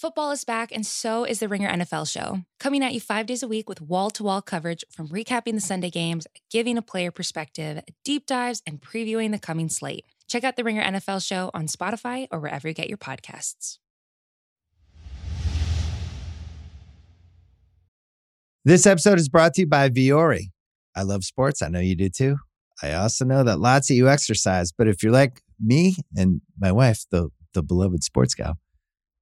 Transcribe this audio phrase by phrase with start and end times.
[0.00, 2.40] Football is back, and so is the Ringer NFL show.
[2.58, 5.60] Coming at you five days a week with wall to wall coverage from recapping the
[5.60, 10.06] Sunday games, giving a player perspective, deep dives, and previewing the coming slate.
[10.26, 13.76] Check out the Ringer NFL show on Spotify or wherever you get your podcasts.
[18.64, 20.44] This episode is brought to you by Vuori.
[20.96, 21.60] I love sports.
[21.60, 22.36] I know you do too.
[22.82, 26.72] I also know that lots of you exercise, but if you're like me and my
[26.72, 28.56] wife, the, the beloved sports gal,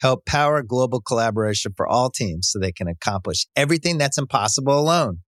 [0.00, 5.18] help power global collaboration for all teams so they can accomplish everything that's impossible alone.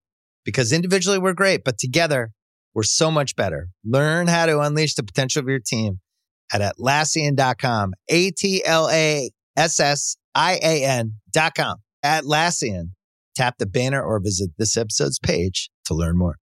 [0.45, 2.31] Because individually we're great, but together
[2.75, 3.69] we're so much better.
[3.85, 6.01] Learn how to unleash the potential of your team
[6.53, 7.93] at Atlassian.com.
[8.09, 11.77] A T L A S S I A N.com.
[12.05, 12.91] Atlassian.
[13.37, 16.37] Tap the banner or visit this episode's page to learn more.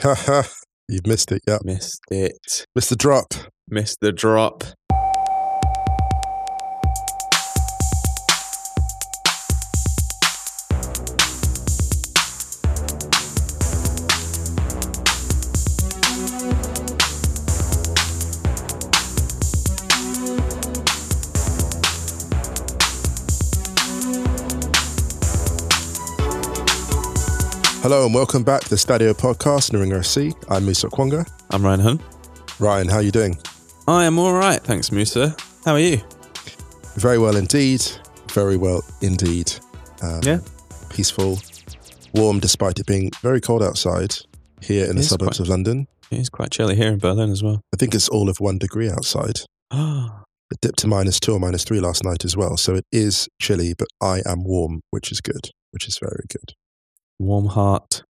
[0.00, 0.48] Ha ha!
[0.88, 1.58] You've missed it, yeah.
[1.62, 2.66] Missed it.
[2.74, 3.34] Missed the drop.
[3.68, 4.64] Missed the drop.
[27.84, 30.32] Hello and welcome back to the Stadio podcast, Naringa FC.
[30.48, 31.30] I'm Musa Okwonga.
[31.50, 32.00] I'm Ryan Hunn.
[32.58, 33.36] Ryan, how are you doing?
[33.86, 35.36] I am all right, thanks, Musa.
[35.66, 36.00] How are you?
[36.96, 37.82] Very well indeed.
[38.32, 39.52] Very well indeed.
[40.00, 40.38] Um, Yeah.
[40.88, 41.38] Peaceful,
[42.14, 44.14] warm, despite it being very cold outside
[44.62, 45.86] here in the suburbs quite- of London.
[46.10, 47.60] It's quite chilly here in Berlin as well.
[47.74, 49.40] I think it's all of one degree outside.
[50.50, 52.56] It dipped to minus two or minus three last night as well.
[52.56, 56.52] So it is chilly, but I am warm, which is good, which is very good.
[57.18, 58.02] Warm heart.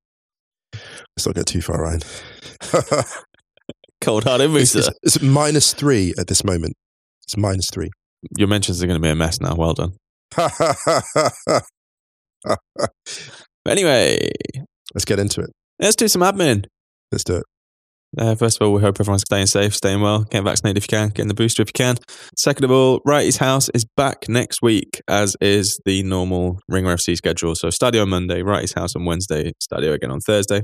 [0.72, 2.00] Let's not get too far, Ryan.
[4.00, 6.74] Cold hearted it's, it's, it's minus three at this moment.
[7.22, 7.90] It's minus three.
[8.36, 9.54] Your mentions are going to be a mess now.
[9.54, 9.92] Well done.
[13.66, 14.28] Anyway,
[14.94, 15.50] Let's get into it.
[15.80, 16.66] let's do some admin.
[17.10, 17.44] Let's do it.
[18.16, 20.96] Uh, first of all, we hope everyone's staying safe, staying well, getting vaccinated if you
[20.96, 21.96] can, getting the booster if you can.
[22.36, 27.16] Second of all, Wrighty's House is back next week, as is the normal Ringer FC
[27.16, 27.54] schedule.
[27.54, 30.62] So Stadio on Monday, Wrighty's House on Wednesday, Stadio again on Thursday.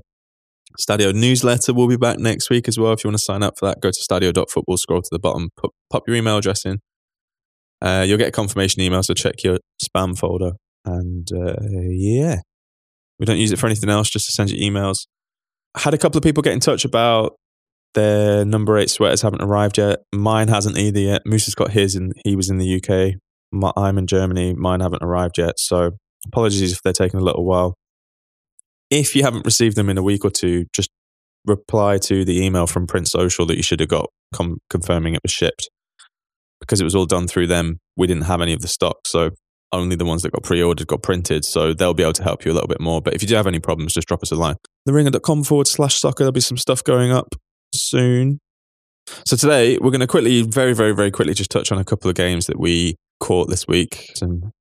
[0.78, 2.92] Stadio newsletter will be back next week as well.
[2.92, 5.50] If you want to sign up for that, go to stadio.football, scroll to the bottom,
[5.56, 6.78] put, pop your email address in.
[7.82, 10.52] Uh, you'll get a confirmation email, so check your spam folder.
[10.84, 11.56] And uh,
[11.90, 12.36] yeah,
[13.18, 15.06] we don't use it for anything else, just to send you emails.
[15.76, 17.36] Had a couple of people get in touch about
[17.94, 20.00] their number eight sweaters haven't arrived yet.
[20.12, 21.22] Mine hasn't either yet.
[21.26, 23.14] Moose has got his, and he was in the UK.
[23.52, 24.54] My, I'm in Germany.
[24.54, 25.58] Mine haven't arrived yet.
[25.58, 25.92] So
[26.26, 27.74] apologies if they're taking a little while.
[28.90, 30.90] If you haven't received them in a week or two, just
[31.46, 35.22] reply to the email from Print Social that you should have got com- confirming it
[35.22, 35.68] was shipped.
[36.60, 38.98] Because it was all done through them, we didn't have any of the stock.
[39.06, 39.30] So
[39.72, 41.44] only the ones that got pre-ordered got printed.
[41.44, 43.00] So they'll be able to help you a little bit more.
[43.00, 44.56] But if you do have any problems, just drop us a line.
[44.88, 46.24] Theringer.com forward slash soccer.
[46.24, 47.34] There'll be some stuff going up
[47.74, 48.40] soon.
[49.26, 52.08] So today we're going to quickly, very, very, very quickly just touch on a couple
[52.08, 54.10] of games that we caught this week.
[54.14, 54.52] Some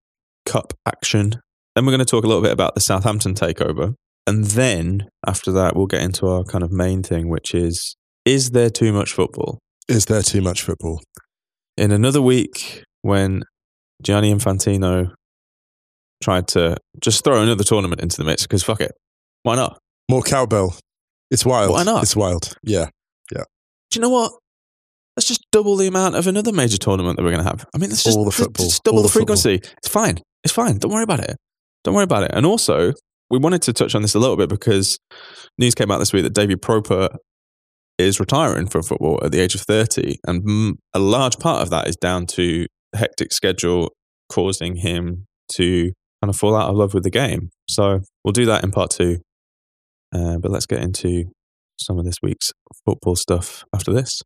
[0.46, 1.34] cup action.
[1.76, 3.94] Then we're going to talk a little bit about the Southampton takeover.
[4.26, 7.96] And then after that, we'll get into our kind of main thing, which is,
[8.26, 9.60] is there too much football?
[9.88, 11.00] Is there too much football?
[11.80, 13.42] in another week when
[14.02, 15.12] Gianni Infantino
[16.24, 18.92] tried to just throw another tournament into the mix because fuck it,
[19.44, 19.80] why not?
[20.10, 20.76] More cowbell.
[21.32, 21.72] It's wild.
[21.72, 22.04] Why not?
[22.04, 22.54] It's wild.
[22.64, 22.88] Yeah.
[23.32, 23.44] Yeah.
[23.92, 24.32] Do you know what?
[25.16, 27.66] Let's just double the amount of another major tournament that we're going to have.
[27.76, 28.66] I mean, let's just, All the football.
[28.66, 29.36] just double All the, the football.
[29.36, 29.70] frequency.
[29.78, 30.20] It's fine.
[30.44, 30.78] It's fine.
[30.78, 31.36] Don't worry about it.
[31.84, 32.32] Don't worry about it.
[32.34, 32.94] And also,
[33.30, 34.98] we wanted to touch on this a little bit because
[35.58, 37.16] news came out this week that David Pröpper
[37.98, 40.18] is retiring from football at the age of 30.
[40.26, 42.66] And a large part of that is down to
[42.96, 43.94] hectic schedule
[44.30, 45.92] causing him to
[46.22, 47.50] kind of fall out of love with the game.
[47.68, 49.20] So we'll do that in part two
[50.14, 51.26] Uh, but let's get into
[51.80, 52.52] some of this week's
[52.86, 54.22] football stuff after this.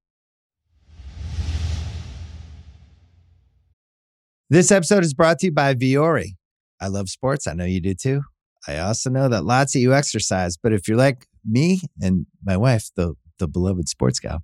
[4.50, 6.36] This episode is brought to you by Vuori.
[6.80, 7.48] I love sports.
[7.48, 8.22] I know you do too.
[8.68, 12.58] I also know that lots of you exercise, but if you're like me and my
[12.58, 14.44] wife, the the beloved sports gal,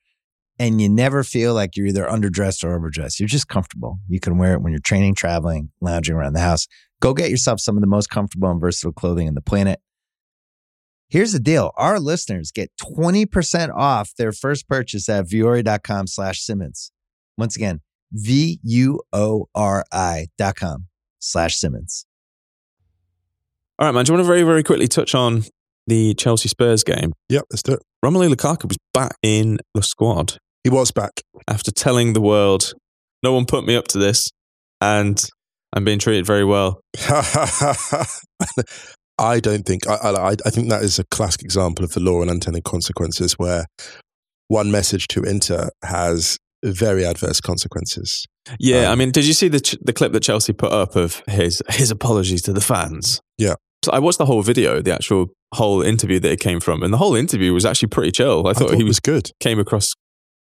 [0.61, 3.19] and you never feel like you're either underdressed or overdressed.
[3.19, 3.97] You're just comfortable.
[4.07, 6.67] You can wear it when you're training, traveling, lounging around the house.
[6.99, 9.79] Go get yourself some of the most comfortable and versatile clothing on the planet.
[11.09, 11.71] Here's the deal.
[11.77, 16.91] Our listeners get 20% off their first purchase at vuori.com slash Simmons.
[17.39, 17.81] Once again,
[18.11, 18.67] V-U-O-R-I
[20.37, 20.85] dot com
[21.17, 22.05] slash Simmons.
[23.79, 24.05] All right, man.
[24.05, 25.45] Do you want to very, very quickly touch on
[25.87, 27.13] the Chelsea Spurs game?
[27.29, 27.81] Yep, let's do it.
[28.05, 31.21] Romelu Lukaku was back in the squad He was back.
[31.47, 32.73] after telling the world,
[33.23, 34.29] no one put me up to this,
[34.79, 35.21] and
[35.73, 36.81] I'm being treated very well.
[39.17, 42.21] I don't think I, I I think that is a classic example of the law
[42.21, 43.65] and unintended consequences, where
[44.47, 48.25] one message to Inter has very adverse consequences.
[48.59, 50.95] Yeah, Um, I mean, did you see the ch- the clip that Chelsea put up
[50.95, 53.21] of his his apologies to the fans?
[53.37, 53.55] Yeah.
[53.85, 56.93] So I watched the whole video, the actual whole interview that it came from, and
[56.93, 58.47] the whole interview was actually pretty chill.
[58.47, 59.31] I thought, he was good.
[59.39, 59.87] came across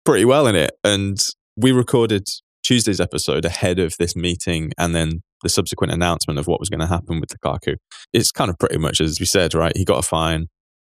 [0.04, 1.18] pretty well in it, and
[1.56, 2.26] we recorded
[2.62, 6.80] Tuesday's episode ahead of this meeting, and then the subsequent announcement of what was going
[6.80, 7.76] to happen with Lukaku.
[8.12, 9.76] It's kind of pretty much as we said, right?
[9.76, 10.46] He got a fine.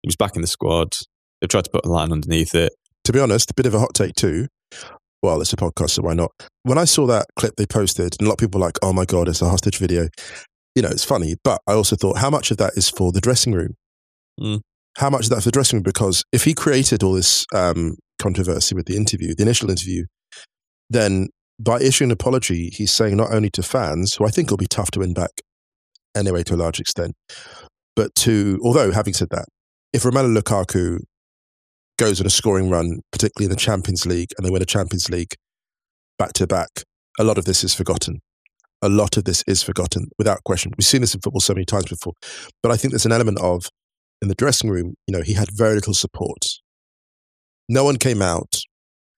[0.03, 0.95] He was back in the squad.
[1.41, 2.73] They've tried to put a line underneath it.
[3.05, 4.49] To be honest, a bit of a hot take too.
[5.23, 6.31] Well, it's a podcast, so why not?
[6.63, 8.93] When I saw that clip they posted, and a lot of people were like, "Oh
[8.93, 10.09] my god, it's a hostage video."
[10.75, 13.21] You know, it's funny, but I also thought, how much of that is for the
[13.21, 13.77] dressing room?
[14.39, 14.61] Mm.
[14.99, 15.85] How much of that for the dressing room?
[15.85, 20.05] Because if he created all this um, controversy with the interview, the initial interview,
[20.91, 21.29] then
[21.59, 24.67] by issuing an apology, he's saying not only to fans, who I think will be
[24.67, 25.31] tough to win back
[26.15, 27.15] anyway to a large extent,
[27.95, 29.47] but to, although having said that,
[29.93, 30.99] if Romelu Lukaku
[31.99, 35.09] goes on a scoring run, particularly in the Champions League, and they win a Champions
[35.09, 35.35] League
[36.19, 36.69] back to back,
[37.19, 38.21] a lot of this is forgotten.
[38.83, 40.73] A lot of this is forgotten without question.
[40.77, 42.13] We've seen this in football so many times before.
[42.63, 43.71] But I think there's an element of,
[44.21, 46.45] in the dressing room, you know, he had very little support.
[47.69, 48.57] No one came out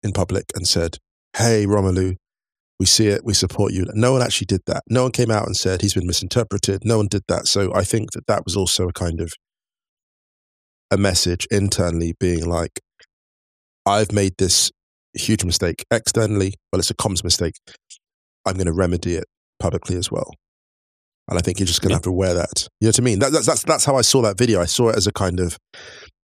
[0.04, 0.98] in public and said,
[1.36, 2.16] Hey, Romelu,
[2.80, 3.86] we see it, we support you.
[3.94, 4.84] No one actually did that.
[4.90, 6.82] No one came out and said he's been misinterpreted.
[6.86, 7.48] No one did that.
[7.48, 9.34] So I think that that was also a kind of
[10.92, 12.80] a message internally being like,
[13.86, 14.72] I've made this
[15.14, 16.54] huge mistake externally.
[16.72, 17.56] Well, it's a comms mistake.
[18.46, 19.26] I'm going to remedy it
[19.60, 20.32] publicly as well.
[21.30, 21.98] And I think you're just going to Yeah.
[21.98, 22.68] have to wear that.
[22.80, 23.20] You know what I mean?
[23.20, 24.62] That, that's, that's, that's how I saw that video.
[24.62, 25.58] I saw it as a kind of,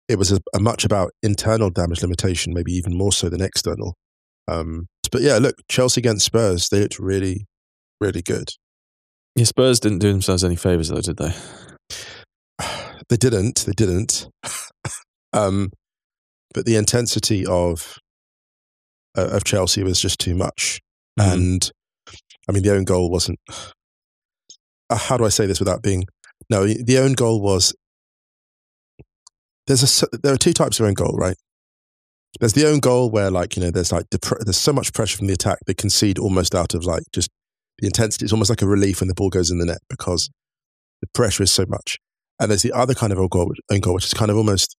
[0.08, 3.94] it was a, a much about internal damage limitation, maybe even more so than external.
[4.49, 7.46] Um, but yeah, look, Chelsea against Spurs, they looked really,
[8.00, 8.49] really good.
[9.37, 11.34] Yeah, Spurs didn't do themselves any favors though, did they?
[13.08, 13.64] They didn't.
[13.66, 14.28] They didn't.
[15.32, 15.70] um,
[16.54, 17.99] but the intensity of
[19.19, 20.81] uh, of Chelsea was just too much.
[21.18, 21.32] Mhm.
[21.32, 21.71] And
[22.49, 23.38] I mean, the own goal wasn't.
[24.90, 26.04] Uh, how do I say this without being?
[26.50, 27.75] No, the own goal was.
[29.66, 31.37] There's a there are two types of own goal, right?
[32.40, 35.19] There's the own goal where, like, you know, there's like depre- there's so much pressure
[35.19, 37.31] from the attack they concede almost out of like just
[37.78, 38.25] the intensity.
[38.25, 40.31] It's almost like a relief when the ball goes in the net because
[41.00, 41.99] the pressure is so much.
[42.40, 44.76] And there's the other kind of own goal, own goal, which is kind of almost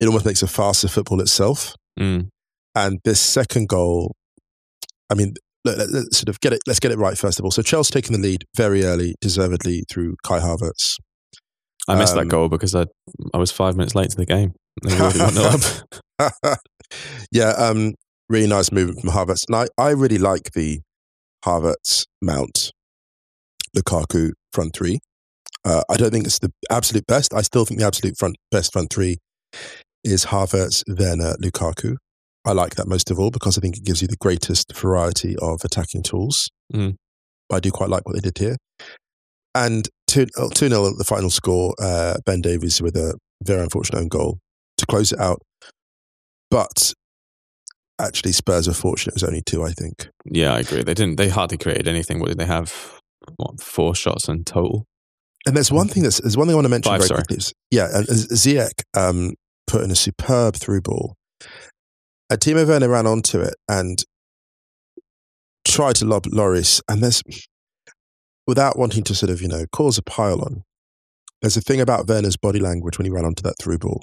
[0.00, 1.74] it almost makes a farce of football itself.
[1.98, 2.28] Mm.
[2.74, 4.14] And this second goal,
[5.10, 6.60] I mean, let, let, let's sort of get it.
[6.66, 7.50] Let's get it right first of all.
[7.50, 10.96] So Chelsea taking the lead very early, deservedly through Kai Havertz.
[11.88, 12.86] I missed Um, that goal because I
[13.32, 14.54] I was five minutes late to the game.
[14.82, 16.58] They already went up.
[17.32, 17.94] yeah, um,
[18.28, 20.80] really nice movement from Havertz, and I, I really like the
[21.44, 22.72] Havertz Mount
[23.76, 24.98] Lukaku front three.
[25.64, 27.34] Uh, I don't think it's the absolute best.
[27.34, 29.18] I still think the absolute front best front three
[30.04, 31.96] is Havertz, Werner, Lukaku.
[32.44, 35.34] I like that most of all because I think it gives you the greatest variety
[35.42, 36.48] of attacking tools.
[36.72, 36.94] Mm.
[37.52, 38.56] I do quite like what they did here.
[39.64, 43.98] And 2 2 0 at the final score, uh, Ben Davies with a very unfortunate
[43.98, 44.38] own goal
[44.78, 45.40] to close it out.
[46.50, 46.92] But
[48.00, 49.12] actually, Spurs were fortunate.
[49.12, 50.08] It was only two, I think.
[50.26, 50.82] yeah, I agree.
[50.82, 51.16] They didn't.
[51.16, 52.20] They hardly created anything.
[52.20, 53.00] What did they have?
[53.36, 54.84] What four shots in total?
[55.46, 57.22] And there's one thing that's there's one thing I want to mention Five, very sorry.
[57.26, 57.44] quickly.
[57.70, 59.34] Yeah, and Ziyech um,
[59.66, 61.14] put in a superb through ball.
[62.32, 64.02] Timo Werner ran onto it, and
[65.64, 67.22] tried to lob Lloris, and there's
[68.46, 70.62] without wanting to sort of you know cause a pile on.
[71.42, 74.02] There's a thing about Werner's body language when he ran onto that through ball,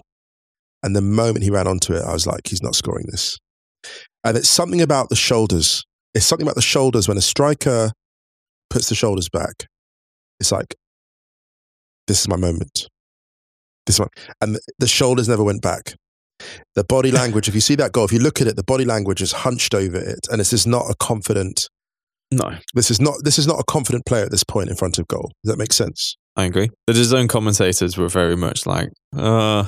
[0.83, 3.37] and the moment he ran onto it, I was like, he's not scoring this.
[4.23, 5.83] And it's something about the shoulders.
[6.13, 7.91] It's something about the shoulders when a striker
[8.69, 9.67] puts the shoulders back.
[10.39, 10.75] It's like,
[12.07, 12.87] this is my moment.
[13.85, 14.09] This one,
[14.41, 15.95] and the shoulders never went back.
[16.75, 18.85] The body language, if you see that goal, if you look at it, the body
[18.85, 21.67] language is hunched over it, and this is not a confident.
[22.35, 23.15] No, This is not.
[23.23, 25.31] This is not a confident player at this point in front of goal.
[25.43, 26.15] Does that make sense?
[26.35, 26.69] I agree.
[26.87, 29.65] The DAZN commentators were very much like, uh,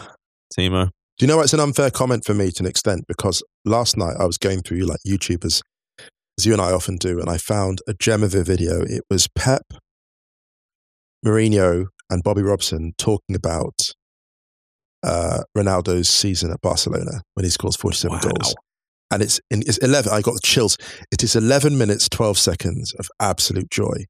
[0.58, 0.90] Timo.
[1.18, 1.42] Do you know?
[1.42, 4.62] It's an unfair comment for me to an extent because last night I was going
[4.62, 5.62] through like YouTubers,
[6.40, 8.82] as you and I often do, and I found a gem of a video.
[8.82, 9.64] It was Pep,
[11.26, 13.80] Mourinho, and Bobby Robson talking about
[15.04, 18.22] uh, Ronaldo's season at Barcelona when he scores 47 Wow.
[18.22, 18.56] goals.
[19.12, 20.78] And it's, in, it's 11, I got the chills.
[21.12, 24.06] It is 11 minutes, 12 seconds of absolute joy.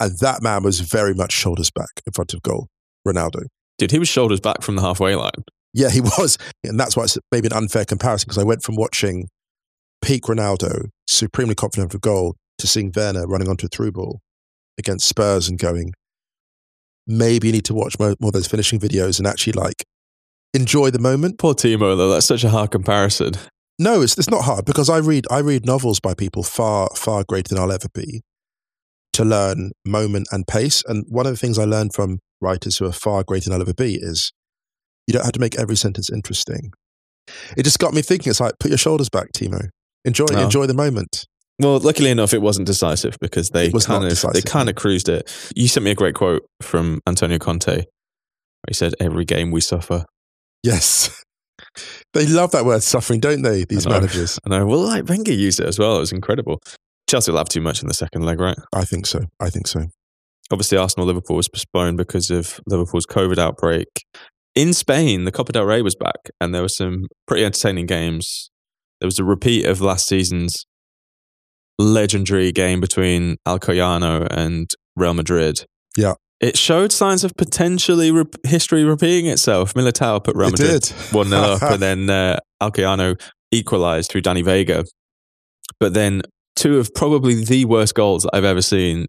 [0.00, 2.68] And that man was very much shoulders back in front of goal,
[3.06, 3.44] Ronaldo.
[3.78, 5.44] Dude, he was shoulders back from the halfway line.
[5.72, 6.38] Yeah, he was.
[6.62, 9.28] And that's why it's maybe an unfair comparison because I went from watching
[10.02, 14.20] peak Ronaldo, supremely confident of goal, to seeing Werner running onto a through ball
[14.78, 15.92] against Spurs and going,
[17.06, 19.84] maybe you need to watch more, more of those finishing videos and actually like
[20.52, 21.38] enjoy the moment.
[21.38, 22.10] Poor Timo, though.
[22.10, 23.32] That's such a hard comparison.
[23.78, 27.24] No, it's, it's not hard because I read, I read novels by people far, far
[27.26, 28.22] greater than I'll ever be
[29.14, 30.82] to learn moment and pace.
[30.86, 33.62] And one of the things I learned from writers who are far greater than I'll
[33.62, 34.32] ever be is
[35.06, 36.70] you don't have to make every sentence interesting.
[37.56, 38.30] It just got me thinking.
[38.30, 39.68] It's like put your shoulders back, Timo.
[40.04, 40.42] Enjoy, Oh.
[40.44, 41.26] enjoy the moment.
[41.60, 45.08] Well, luckily enough, it wasn't decisive because they was kind of they kind of cruised
[45.08, 45.30] it.
[45.54, 47.84] You sent me a great quote from Antonio Conte.
[48.68, 50.04] He said, "Every game we suffer."
[50.64, 51.22] Yes,
[52.12, 53.64] they love that word suffering, don't they?
[53.64, 54.38] These I managers.
[54.44, 54.66] I know.
[54.66, 55.96] Well, like Wenger used it as well.
[55.96, 56.60] It was incredible.
[57.08, 58.56] Chelsea will have too much in the second leg, right?
[58.72, 59.26] I think so.
[59.40, 59.86] I think so.
[60.50, 63.88] Obviously, Arsenal Liverpool was postponed because of Liverpool's COVID outbreak.
[64.54, 68.50] In Spain, the Copa del Rey was back, and there were some pretty entertaining games.
[69.00, 70.64] There was a repeat of last season's
[71.78, 75.64] legendary game between Alcoyano and Real Madrid.
[75.96, 76.14] Yeah.
[76.44, 79.72] It showed signs of potentially re- history repeating itself.
[79.72, 83.18] Militao put Real Madrid 1 0 up, and then uh, Alcoyano
[83.50, 84.84] equalised through Danny Vega.
[85.80, 86.20] But then
[86.54, 89.06] two of probably the worst goals I've ever seen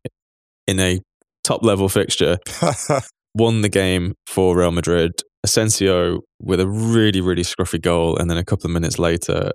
[0.66, 1.02] in a
[1.44, 2.38] top level fixture
[3.36, 5.12] won the game for Real Madrid.
[5.44, 9.52] Asensio with a really, really scruffy goal, and then a couple of minutes later,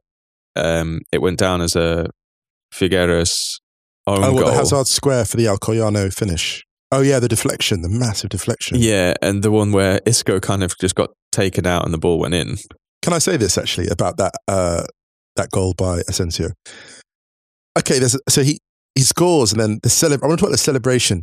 [0.54, 2.10] um, it went down as a
[2.74, 3.58] Figueres
[4.06, 4.50] own oh, what, goal.
[4.50, 6.62] the Hazard square for the Alcoyano finish.
[6.92, 8.78] Oh yeah, the deflection, the massive deflection.
[8.80, 12.18] Yeah, and the one where Isco kind of just got taken out and the ball
[12.18, 12.56] went in.
[13.02, 14.84] Can I say this actually about that uh,
[15.36, 16.48] that goal by Asensio?
[17.78, 18.58] Okay, there's so he
[18.94, 21.22] he scores and then the cele- I want to talk about the celebration.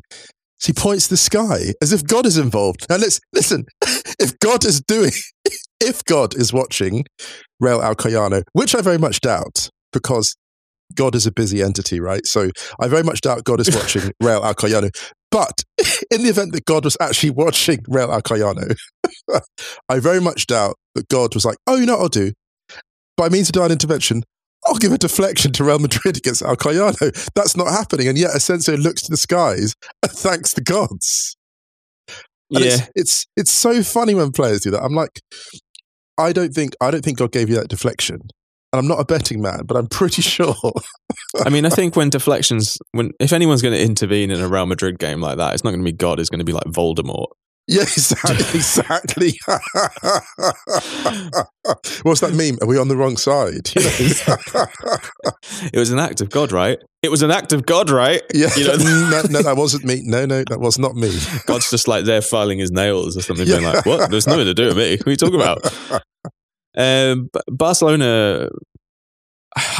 [0.59, 2.87] So he points to the sky as if God is involved.
[2.89, 3.65] Now let's listen.
[4.19, 5.11] If God is doing,
[5.79, 7.05] if God is watching
[7.59, 10.35] Real Alcoyano, which I very much doubt, because
[10.95, 12.25] God is a busy entity, right?
[12.25, 14.89] So I very much doubt God is watching Real Alcoyano.
[15.37, 15.63] But
[16.11, 18.75] in the event that God was actually watching Real Alcoyano,
[19.89, 22.33] I very much doubt that God was like, oh, you know what I'll do?
[23.17, 24.23] By means of divine intervention,
[24.65, 27.11] I'll give a deflection to Real Madrid against Alcoyano.
[27.35, 28.07] That's not happening.
[28.07, 31.37] And yet Asensio looks to the skies and thanks the gods.
[32.07, 34.81] And yeah, it's, it's it's so funny when players do that.
[34.81, 35.21] I'm like,
[36.17, 38.21] I don't think I don't think God gave you that deflection.
[38.73, 40.55] And I'm not a betting man, but I'm pretty sure.
[41.45, 44.65] I mean, I think when deflections, when if anyone's going to intervene in a Real
[44.65, 46.19] Madrid game like that, it's not going to be God.
[46.19, 47.27] It's going to be like Voldemort.
[47.67, 48.35] yeah, exactly.
[48.53, 49.33] exactly.
[52.03, 52.57] What's that meme?
[52.61, 53.69] Are we on the wrong side?
[53.75, 54.65] You know?
[55.73, 56.77] It was an act of God, right?
[57.03, 58.21] It was an act of God, right?
[58.33, 58.49] yeah.
[58.55, 60.01] You know- mm, no, no, that wasn't me.
[60.03, 61.11] No, no, that was not me.
[61.45, 63.71] God's just like there filing his nails or something, being Yeah.
[63.71, 64.09] like, "What?
[64.11, 64.97] There's nothing to do with me.
[64.97, 65.61] What are you talking about?"
[66.77, 68.49] Um, Barcelona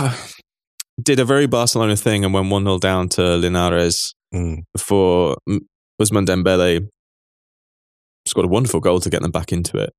[1.01, 4.63] did a very Barcelona thing and went one 0 down to Linares Mm.
[4.73, 5.37] before
[6.01, 6.85] Ousmane Dembele
[8.27, 9.91] scored a wonderful goal to get them back into it,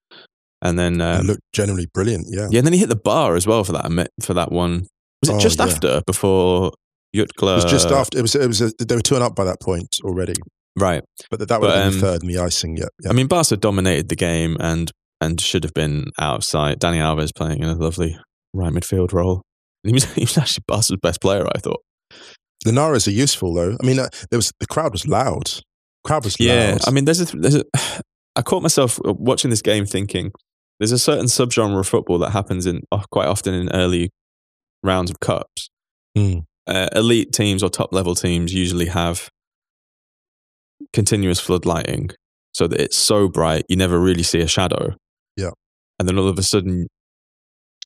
[0.61, 2.27] and then It um, looked generally brilliant.
[2.29, 2.47] Yeah.
[2.51, 3.87] yeah, and then he hit the bar as well for that
[4.21, 4.87] for that one.
[5.23, 5.65] Was it Oh, just yeah.
[5.65, 6.73] after before
[7.17, 7.53] Jutglà?
[7.53, 8.19] It was just after.
[8.19, 8.35] It was.
[8.35, 8.61] It was.
[8.61, 10.35] A, they were two and up by that point already.
[10.77, 11.03] right.
[11.31, 12.77] But that, that would But, have been um, the third in the icing.
[12.77, 12.85] Yeah.
[13.03, 13.09] yeah.
[13.09, 16.79] I mean, Barca dominated the game and and should have been out of sight.
[16.79, 18.19] Dani Alves playing in a lovely
[18.55, 19.43] right midfield role.
[19.85, 21.81] He was, he was actually Barca's best player, I thought.
[22.67, 23.77] Linares are useful though.
[23.83, 25.51] I mean, uh, there was the crowd was loud.
[26.05, 26.81] Crowd was Yeah, loud.
[26.89, 27.65] I mean, there's a, there's a.
[28.37, 30.31] I caught myself watching this game thinking
[30.79, 34.11] there's a certain subgenre of football that happens in oh, quite often in early
[34.85, 35.71] rounds of cups,
[36.17, 36.45] Mm.
[36.69, 39.29] uh, elite teams or top level teams usually have
[40.93, 42.13] continuous floodlighting
[42.53, 44.95] so that it's so bright you never really see a shadow.
[45.99, 46.87] And then all of a sudden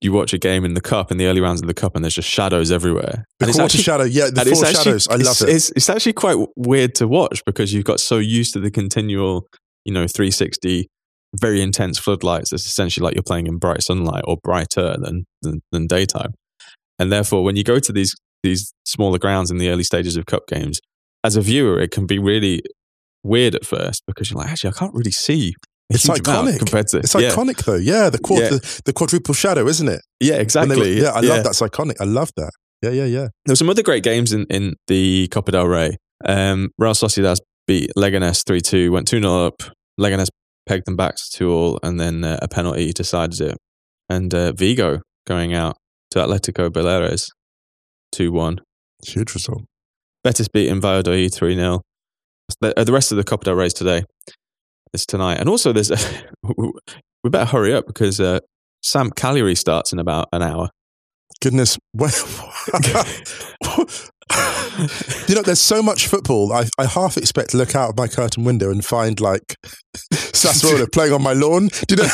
[0.00, 2.04] you watch a game in the cup in the early rounds of the cup and
[2.04, 3.24] there's just shadows everywhere.
[3.38, 5.08] The And it's quarter actually- shadow, yeah, the four actually- shadows.
[5.08, 5.48] I love it.
[5.48, 9.46] It's, it's actually quite weird to watch because you've got so used to the continual,
[9.84, 10.88] you know, 360,
[11.40, 12.52] very intense floodlights.
[12.52, 16.32] It's essentially like you're playing in bright sunlight or brighter than, than, than daytime.
[16.98, 20.26] And therefore, when you go to these, these smaller grounds in the early stages of
[20.26, 20.80] cup games,
[21.24, 22.62] as a viewer, it can be really
[23.22, 25.54] weird at first because you're like, actually, I can't really see.
[25.94, 26.58] It's iconic.
[26.58, 27.74] compared to It's yeah, iconic though.
[27.76, 28.58] Yeah, the quarter, Yeah.
[28.84, 30.00] the quadruple shadow, isn't it?
[30.20, 30.76] Yeah, exactly.
[30.76, 31.96] were- yeah, I love that's iconic.
[32.00, 32.50] I love that.
[32.82, 33.28] Yeah, yeah, yeah.
[33.44, 35.96] There were some other great games in, in the Copa del Rey.
[36.24, 39.62] Um, Real Sociedad beat Leganes 3 2, went 2 0 up.
[40.00, 40.28] Leganes
[40.66, 43.56] pegged them back to 2 all, and then uh, a penalty decided it.
[44.08, 45.76] And uh, Vigo going out
[46.10, 47.28] to Atletico Baleares
[48.12, 48.58] 2 1.
[49.06, 49.62] Huge result.
[50.24, 51.80] Betis beating Valladolid 3 0.
[52.60, 54.04] The, uh, the rest of the Copa del Rey today.
[54.92, 55.38] It's tonight.
[55.38, 55.96] And also, there's a,
[57.24, 58.40] we better hurry up because uh,
[58.82, 60.70] Sam Cagliari starts in about an hour.
[61.40, 61.78] Goodness.
[61.94, 63.86] Well,
[65.28, 66.52] you know, there's so much football.
[66.52, 69.56] I, I half expect to look out of my curtain window and find like
[70.12, 71.68] Sassuolo playing on my lawn.
[71.86, 72.08] Do you know?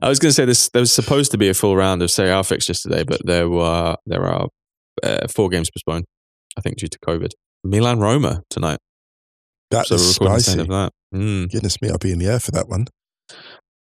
[0.00, 0.70] I was going to say this.
[0.70, 3.50] There was supposed to be a full round of Serie A fixtures today, but there
[3.50, 4.48] were there are
[5.02, 6.04] uh, four games postponed.
[6.56, 7.32] I think due to COVID.
[7.64, 8.78] Milan Roma tonight.
[9.72, 10.60] That so is spicy.
[10.60, 10.92] of that.
[11.14, 11.50] Mm.
[11.50, 12.86] Goodness me, I'll be in the air for that one.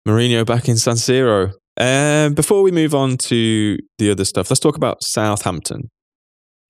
[0.08, 1.52] Mourinho back in San Siro.
[1.76, 5.90] Um, before we move on to the other stuff, let's talk about Southampton.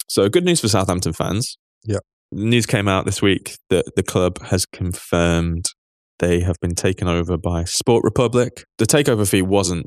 [0.08, 1.56] So, good news for Southampton fans.
[1.84, 1.98] Yeah.
[2.32, 5.64] News came out this week that the club has confirmed
[6.18, 8.64] they have been taken over by Sport Republic.
[8.78, 9.86] The takeover fee wasn't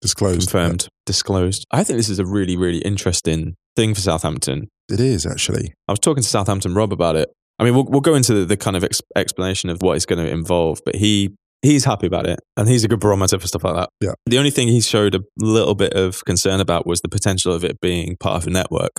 [0.00, 0.48] Disclosed.
[0.50, 1.66] confirmed, disclosed.
[1.70, 4.68] I think this is a really, really interesting thing for Southampton.
[4.90, 5.74] It is actually.
[5.88, 7.28] I was talking to Southampton Rob about it.
[7.58, 10.06] I mean, we'll, we'll go into the, the kind of ex- explanation of what it's
[10.06, 11.30] going to involve, but he
[11.62, 13.88] he's happy about it, and he's a good barometer for stuff like that.
[14.00, 14.14] Yeah.
[14.26, 17.64] The only thing he showed a little bit of concern about was the potential of
[17.64, 18.92] it being part of a network.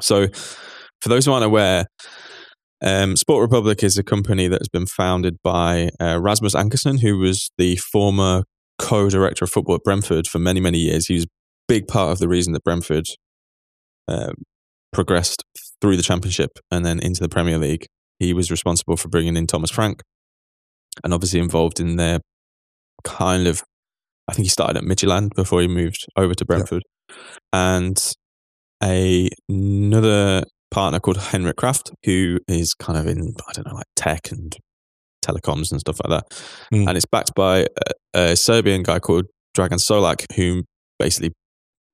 [0.00, 0.26] So,
[1.00, 1.86] for those who aren't aware,
[2.82, 7.18] um, Sport Republic is a company that has been founded by uh, Rasmus Ankerson, who
[7.18, 8.44] was the former
[8.78, 11.06] co-director of football at Brentford for many, many years.
[11.06, 11.28] He was a
[11.68, 13.06] big part of the reason that Brentford
[14.08, 14.34] um,
[14.96, 15.44] progressed
[15.80, 17.86] through the Championship and then into the Premier League.
[18.18, 20.00] He was responsible for bringing in Thomas Frank,
[21.04, 22.18] and obviously involved in their
[23.04, 23.62] kind of.
[24.28, 26.82] I think he started at Midtjylland before he moved over to Brentford,
[27.52, 27.96] and
[28.82, 33.86] a, another partner called Henrik Kraft, who is kind of in I don't know like
[33.94, 34.56] tech and
[35.24, 36.38] telecoms and stuff like that,
[36.72, 36.88] Mm.
[36.88, 37.66] and it's backed by
[38.14, 40.64] a, a Serbian guy called Dragan Solak, who
[40.98, 41.32] basically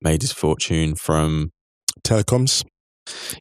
[0.00, 1.50] made his fortune from
[2.06, 2.64] Telecoms.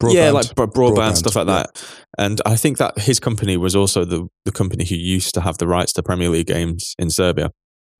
[0.02, 1.62] Yeah, like broadband, Broadband, stuff like yeah.
[1.62, 1.84] that.
[2.18, 5.58] And I think that his company was also the the company who used to have
[5.58, 7.50] the rights to Premier League games in Serbia.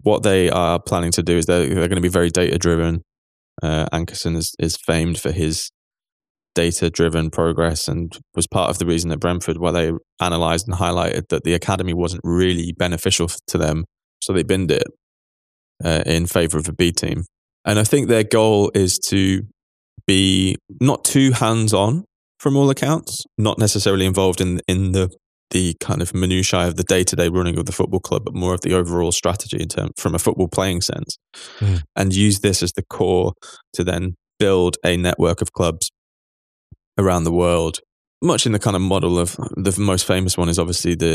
[0.02, 3.02] What they are planning to do is they're, they're going to be very data driven.
[3.62, 5.70] Uh, Ankerson is, is famed for his
[6.54, 10.76] data driven progress and was part of the reason at Brentford where they analysed and
[10.76, 13.84] highlighted that the academy wasn't really beneficial to them.
[14.20, 14.86] So they binned it
[15.84, 17.24] uh, in favour of a B team.
[17.64, 19.42] And I think their goal is to
[20.12, 22.04] be not too hands on
[22.42, 25.06] from all accounts, not necessarily involved in in the
[25.50, 28.34] the kind of minutiae of the day to day running of the football club, but
[28.34, 31.10] more of the overall strategy in term from a football playing sense,
[31.60, 31.82] Mm.
[31.98, 33.32] and use this as the core
[33.76, 35.90] to then build a network of clubs
[37.02, 37.74] around the world,
[38.22, 41.14] much in the kind of model of the most famous one is obviously the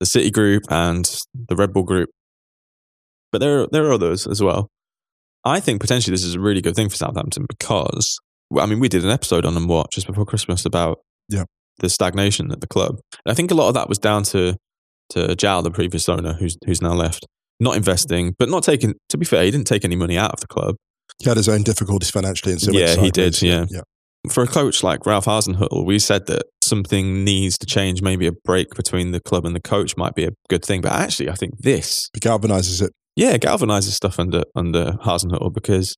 [0.00, 1.04] the City Group and
[1.48, 2.08] the Red Bull Group,
[3.32, 4.68] but there are, there are others as well.
[5.44, 8.18] I think potentially this is a really good thing for Southampton because
[8.58, 10.98] I mean we did an episode on them what just before Christmas about
[11.28, 11.44] Yeah.
[11.78, 12.96] the stagnation at the club.
[13.24, 14.56] And I think a lot of that was down to
[15.10, 17.26] to Jal, the previous owner, who's who's now left,
[17.58, 18.94] not investing, but not taking.
[19.08, 20.76] To be fair, he didn't take any money out of the club.
[21.18, 23.66] He had his own difficulties financially, and so Yeah, he did, yeah.
[23.68, 23.80] yeah.
[24.30, 28.02] For a coach like Ralph Hasenhüttl, we said that something needs to change.
[28.02, 30.80] Maybe a break between the club and the coach might be a good thing.
[30.82, 32.92] But actually, I think this He galvanizes it.
[33.20, 35.94] Yeah, galvanizes stuff under under Hasenhüttl because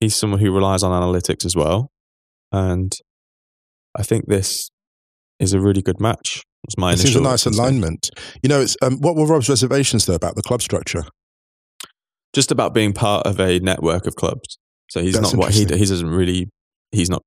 [0.00, 1.90] he's someone who relies on analytics as well,
[2.50, 2.90] and
[3.94, 4.70] I think this
[5.38, 6.42] is a really good match.
[6.64, 8.08] It's my It seems a nice alignment.
[8.42, 11.04] You know, it's um, what were Rob's reservations though about the club structure?
[12.32, 14.56] Just about being part of a network of clubs.
[14.88, 16.48] So he's That's not what he he doesn't really
[16.90, 17.22] he's not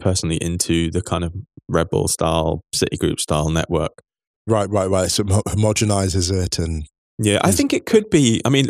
[0.00, 1.32] personally into the kind of
[1.68, 4.02] Red Bull style, City Group style network.
[4.48, 5.10] Right, right, right.
[5.10, 6.84] So it homogenizes it, and
[7.18, 7.54] Yeah, I mm.
[7.56, 8.40] think it could be.
[8.44, 8.68] I mean,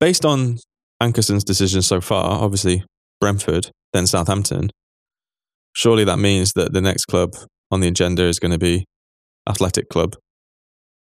[0.00, 0.58] based on
[1.00, 2.84] Ankerson's decision so far, obviously
[3.20, 4.70] Brentford, then Southampton,
[5.74, 7.34] surely that means that the next club
[7.70, 8.84] on the agenda is going to be
[9.48, 10.14] Athletic Club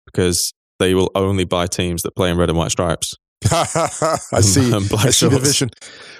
[0.06, 3.14] because they will only buy teams that play in red and white stripes.
[3.50, 4.70] I see.
[4.88, 5.70] black I see the vision.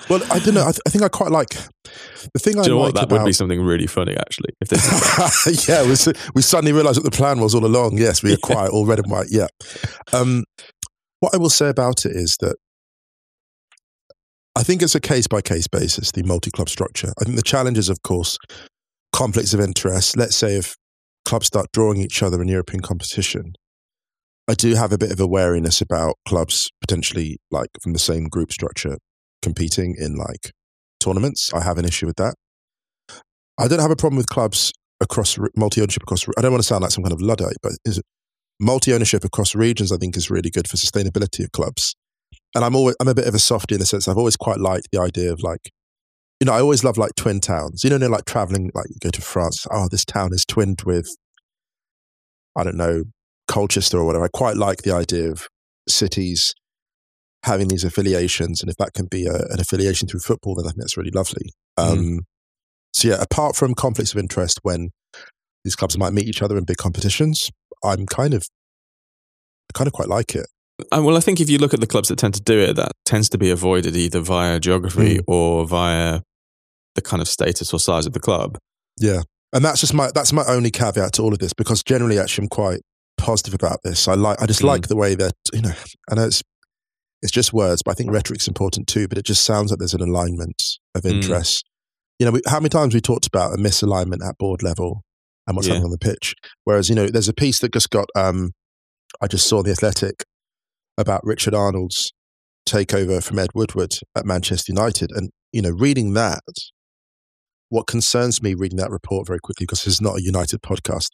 [0.08, 0.62] Well, I don't know.
[0.62, 1.50] I, th- I think I quite like
[2.32, 2.94] the thing I Do you know like what?
[2.94, 3.20] That about.
[3.20, 4.50] would be something really funny, actually.
[4.60, 5.94] If this yeah, we,
[6.34, 7.98] we suddenly realised what the plan was all along.
[7.98, 9.28] Yes, we acquire all red and white.
[9.30, 9.46] Yeah.
[10.12, 10.44] Um,
[11.20, 12.56] what I will say about it is that
[14.56, 17.12] I think it's a case by case basis, the multi club structure.
[17.20, 18.36] I think the challenge is, of course,
[19.12, 20.16] conflicts of interest.
[20.16, 20.76] Let's say if
[21.24, 23.52] clubs start drawing each other in European competition,
[24.52, 28.24] I do have a bit of a wariness about clubs potentially like from the same
[28.24, 28.98] group structure
[29.40, 30.52] competing in like
[31.00, 31.50] tournaments.
[31.54, 32.34] I have an issue with that.
[33.58, 36.28] I don't have a problem with clubs across multi ownership across.
[36.36, 37.72] I don't want to sound like some kind of luddite, but
[38.60, 39.90] multi ownership across regions?
[39.90, 41.94] I think is really good for sustainability of clubs.
[42.54, 44.58] And I'm always I'm a bit of a softie in the sense I've always quite
[44.58, 45.70] liked the idea of like,
[46.40, 47.84] you know, I always love like twin towns.
[47.84, 49.66] You know, like traveling, like you go to France.
[49.72, 51.08] Oh, this town is twinned with,
[52.54, 53.04] I don't know,
[53.48, 54.24] Colchester or whatever.
[54.24, 55.46] I quite like the idea of
[55.88, 56.54] cities
[57.44, 60.68] having these affiliations, and if that can be a, an affiliation through football, then I
[60.68, 61.50] think that's really lovely.
[61.76, 62.20] Um,
[62.92, 64.90] so yeah, apart from conflicts of interest when
[65.64, 67.50] these clubs might meet each other in big competitions,
[67.82, 68.42] I'm kind of,
[69.70, 70.46] I kind of quite like it.
[70.92, 72.74] Uh, well, I think if you look at the clubs that tend to do it,
[72.76, 75.24] that tends to be avoided either via geography Mm.
[75.26, 76.20] or via
[76.94, 78.58] the kind of status or size of the club.
[78.98, 82.18] Yeah, and that's just my that's my only caveat to all of this because generally,
[82.18, 82.80] actually, I'm quite
[83.22, 84.06] positive about this.
[84.08, 84.66] I like I just Mm.
[84.66, 85.74] like the way that you know.
[86.10, 86.42] I know it's
[87.22, 89.06] it's just words, but I think rhetoric's important too.
[89.08, 90.60] But it just sounds like there's an alignment
[90.94, 91.62] of Mm.
[92.18, 95.02] You know, we, how many times we talked about a misalignment at board level
[95.46, 95.74] and what's Yeah.
[95.74, 96.34] happening on the pitch?
[96.64, 98.08] Whereas you know, there's a piece that just got.
[98.16, 98.52] Um,
[99.20, 100.24] I just saw the Athletic
[100.98, 102.12] about Richard Arnold's
[102.68, 106.42] takeover from Ed Woodward at Manchester United, and you know, reading that
[107.68, 111.08] what concerns me reading that report very quickly because it's not a United podcast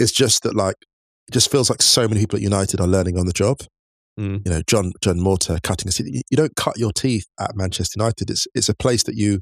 [0.00, 0.74] is just that like
[1.28, 3.58] it just feels like so many people at United are learning on the job.
[4.18, 4.42] Mm.
[4.44, 6.06] You know, John John Murtough cutting a seat.
[6.06, 8.30] You you don't cut your teeth at Manchester United.
[8.30, 9.40] It's it's a place that you.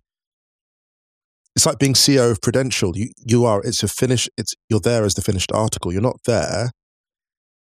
[1.57, 2.97] It's like being CEO of Prudential.
[2.97, 3.61] You you are.
[3.63, 4.29] It's a finish.
[4.37, 5.93] It's you're there as the finished article.
[5.93, 6.71] You're not there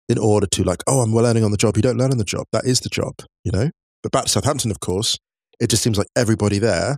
[0.07, 0.83] in order to like.
[0.85, 1.75] Oh, I'm learning on the job.
[1.75, 2.45] You don't learn on the job.
[2.51, 3.15] That is the job.
[3.43, 3.71] You know.
[4.03, 5.17] But back to Southampton, of course,
[5.59, 6.97] it just seems like everybody there,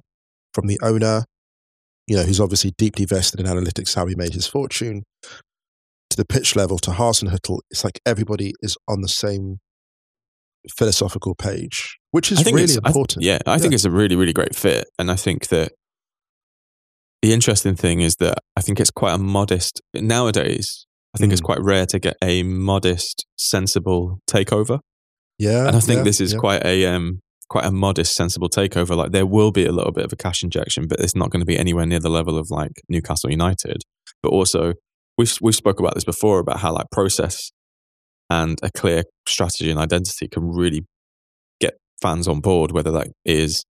[0.53, 1.25] from the owner,
[2.07, 5.03] you know, who's obviously deeply vested in analytics, how he made his fortune,
[6.13, 9.59] to the pitch level, to Hasenhüttl, it's like everybody is on the same
[10.77, 13.23] philosophical page, which is really it's- I th- important.
[13.25, 14.87] yeah, I think it's a really, really great fit.
[14.97, 15.73] And I think that
[17.21, 21.41] the interesting thing is that I think it's quite a modest, nowadays, I think it's
[21.41, 21.45] Mm.
[21.45, 24.79] quite rare to get a modest, sensible takeover.
[25.39, 26.39] yeah, and I think yeah, this is yeah.
[26.39, 28.95] quite a um, quite a modest, sensible takeover.
[28.95, 31.41] Like there will be a little bit of a cash injection, but it's not going
[31.41, 33.81] to be anywhere near the level of like Newcastle United.
[34.21, 34.73] But also,
[35.17, 37.51] we've we've spoke about this before about how like process
[38.29, 40.85] and a clear strategy and identity can really
[41.59, 42.71] get fans on board.
[42.71, 43.63] Whether that is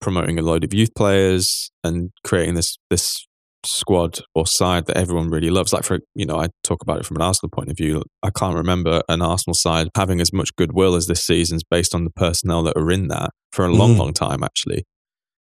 [0.00, 3.24] promoting a load of youth players and creating this this
[3.66, 5.72] squad or side that everyone really loves.
[5.72, 8.02] Like for you know, I talk about it from an Arsenal point of view.
[8.22, 12.04] I can't remember an Arsenal side having as much goodwill as this season's based on
[12.04, 13.98] the personnel that are in that for a long, Mm.
[13.98, 14.84] long time actually.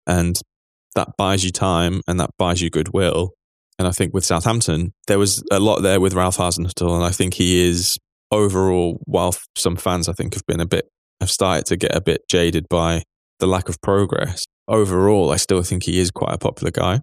[0.05, 0.37] And
[0.95, 3.31] that buys you time and that buys you goodwill.
[3.79, 7.11] And I think with Southampton, there was a lot there with Ralph Hasenhüttl, and I
[7.11, 7.97] think he is
[8.31, 8.99] overall.
[9.05, 10.87] While some fans, I think, have been a bit
[11.21, 13.03] have started to get a bit jaded by
[13.39, 14.43] the lack of progress.
[14.67, 17.01] Overall, I still think he is quite a popular guy.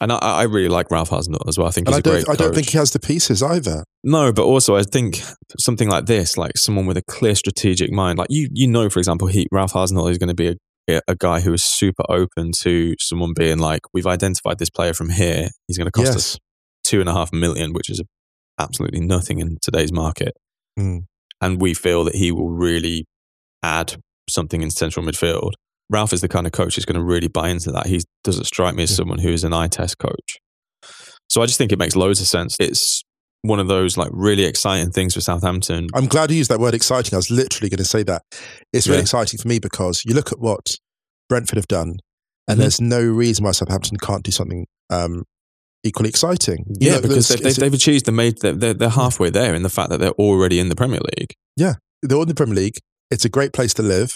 [0.00, 1.68] And I, I really like Ralph Hasenhüttl as well.
[1.68, 2.54] I think And he's I a don't, great I don't coach.
[2.56, 3.84] think he has the pieces either.
[4.02, 5.22] No, but also I think
[5.58, 8.98] something like this, like someone with a clear strategic mind, like you, you know, for
[8.98, 10.54] example, he Ralph Hasenhüttl is going to be a,
[10.88, 15.10] a guy who is super open to someone being like, we've identified this player from
[15.10, 15.48] here.
[15.66, 16.38] He's going to cost us
[16.82, 18.02] two and a half million, which is
[18.58, 20.34] absolutely nothing in today's market.
[20.78, 21.04] Mm.
[21.40, 23.06] And we feel that he will really
[23.62, 23.96] add
[24.28, 25.52] something in central midfield.
[25.90, 27.86] Ralph is the kind of coach who's going to really buy into that.
[27.86, 28.96] He doesn't strike me as Yeah.
[28.96, 30.38] someone who is an eye test coach.
[31.28, 32.56] So I just think it makes loads of sense.
[32.60, 33.02] It's
[33.44, 35.88] one of those like really exciting things for Southampton.
[35.94, 37.14] I'm glad you used that word exciting.
[37.14, 38.22] I was literally going to say that.
[38.72, 39.02] It's really Yeah.
[39.02, 40.76] exciting for me because you look at what
[41.28, 41.96] Brentford have done,
[42.48, 42.60] and Mhm.
[42.62, 45.24] there's no reason why Southampton can't do something um,
[45.82, 46.64] equally exciting.
[46.80, 49.54] You yeah, know, because they've, they've, they've achieved the made they're, they're, they're halfway there
[49.54, 51.34] in the fact that they're already in the Premier League.
[51.56, 52.78] Yeah, they're all in the Premier League.
[53.10, 54.14] It's a great place to live.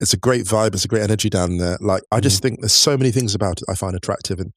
[0.00, 0.74] It's a great vibe.
[0.74, 1.78] It's a great energy down there.
[1.80, 4.38] Like I just think there's so many things about it I find attractive.
[4.40, 4.52] And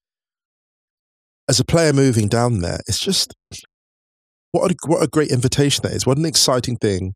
[1.48, 3.34] as a player moving down there, it's just
[4.56, 6.06] what a, what a great invitation that is.
[6.06, 7.14] What an exciting thing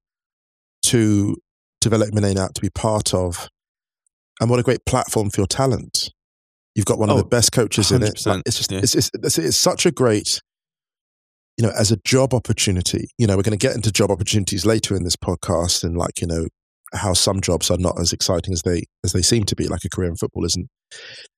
[0.83, 1.35] to
[1.81, 3.47] develop name out to be part of.
[4.41, 6.11] And what a great platform for your talent.
[6.75, 8.15] You've got one of Oh, the best coaches in it.
[8.15, 8.79] 100%, Like, it's just, yeah.
[8.79, 10.41] it's, it's, it's, it's such a great,
[11.57, 13.07] you know, as a job opportunity.
[13.17, 16.21] You know, we're going to get into job opportunities later in this podcast and like,
[16.21, 16.47] you know,
[16.93, 19.67] how some jobs are not as exciting as they as they seem to be.
[19.67, 20.67] Like a career in football isn't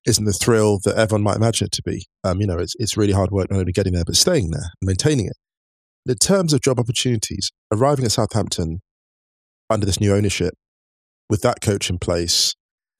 [0.06, 2.06] isn't the thrill that everyone might imagine it to be.
[2.24, 4.70] Um, you know, it's it's really hard work not only getting there but staying there
[4.80, 5.36] and maintaining it.
[6.06, 8.80] In terms of job opportunities, arriving at Southampton
[9.70, 10.54] under this new ownership,
[11.30, 12.54] with that coach in place,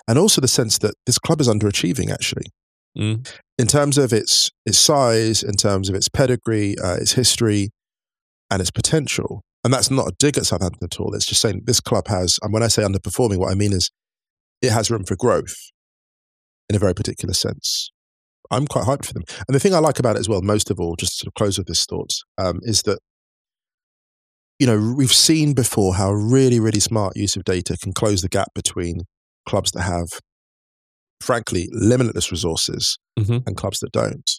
[0.09, 2.47] and also the sense that this club is underachieving actually
[2.97, 3.27] Mm.
[3.59, 7.71] in terms of its its size, in terms of its pedigree, uh, its history,
[8.51, 9.43] and its potential.
[9.65, 11.15] And that's not a dig at Southampton at all.
[11.15, 13.91] It's just saying this club has, and when I say underperforming, what I mean is
[14.61, 15.55] it has room for growth
[16.69, 17.92] in a very particular sense.
[18.53, 19.25] I'm quite hyped for them.
[19.49, 21.59] And the thing I like about it as well, most of all, just to close
[21.59, 22.99] with this thought, um, is that
[24.59, 28.29] you know we've seen before how really, really smart use of data can close the
[28.29, 29.01] gap between
[29.49, 30.07] clubs that have,
[31.21, 33.43] frankly, limitless resources Mhm.
[33.47, 34.31] and clubs that don't.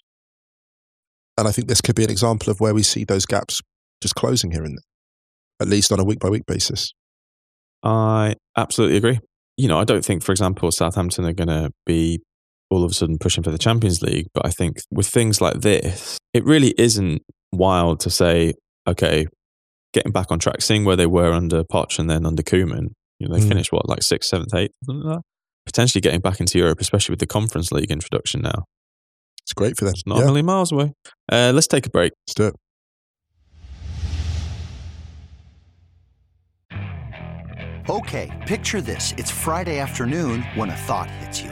[1.38, 3.60] And I think this could be an example of where we see those gaps
[4.02, 6.94] just closing here and there, at least on a week by week basis.
[7.82, 9.20] I absolutely agree.
[9.58, 12.22] You know, I don't think, for example, Southampton are going to be
[12.74, 15.62] all of a sudden pushing for the Champions League, but I think with things like
[15.62, 18.54] this, it really isn't wild to say,
[18.88, 19.28] okay,
[19.94, 22.90] getting back on track, seeing where they were under Poch and then under Koeman.
[23.20, 23.48] You know, they Mm.
[23.48, 25.24] finished what, like sixth, seventh, eighth, something like that?
[25.66, 28.66] Potentially getting back into Europe, especially with the Conference League introduction now.
[29.44, 29.94] It's great for them.
[29.94, 30.94] It's not Yeah, a million miles away.
[31.32, 32.12] Uh, let's take a break.
[32.28, 32.56] let's do it.
[37.90, 39.14] Okay, picture this.
[39.18, 41.52] It's Friday afternoon when a thought hits you.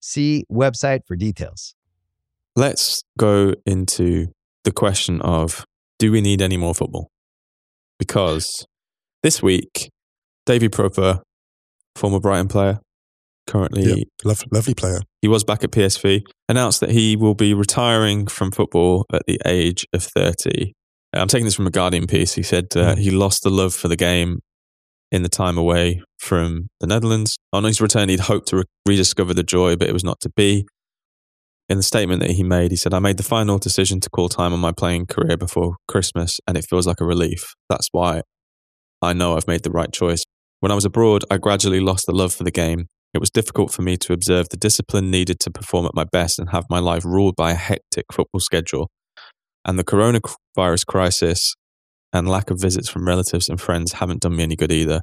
[0.00, 1.74] See website for details.
[2.56, 4.28] Let's go into
[4.64, 5.64] the question of
[5.98, 7.10] do we need any more football?
[7.98, 8.66] Because
[9.22, 9.90] this week,
[10.46, 11.20] Davy Pröpper,
[11.96, 12.80] former Brighton player,
[13.46, 14.04] currently Yeah.
[14.24, 15.00] Lov- lovely player.
[15.20, 19.38] he was back at PSV, announced that he will be retiring from football at the
[19.46, 20.72] age of 30.
[21.12, 22.34] I'm taking this from a Guardian piece.
[22.34, 22.98] He said uh, Mm.
[22.98, 24.40] he lost the love for the game
[25.10, 27.36] in the time away from the Netherlands.
[27.52, 30.30] On his return, he'd hoped to re- rediscover the joy, but it was not to
[30.30, 30.66] be.
[31.68, 34.28] In the statement that he made, he said, I made the final decision to call
[34.28, 37.54] time on my playing career before Christmas, and it feels like a relief.
[37.68, 38.22] That's why
[39.00, 40.24] I know I've made the right choice.
[40.60, 42.86] When I was abroad, I gradually lost the love for the game.
[43.14, 46.38] It was difficult for me to observe the discipline needed to perform at my best
[46.38, 48.90] and have my life ruled by a hectic football schedule.
[49.64, 51.54] And the coronavirus crisis
[52.12, 55.02] and lack of visits from relatives and friends haven't done me any good either.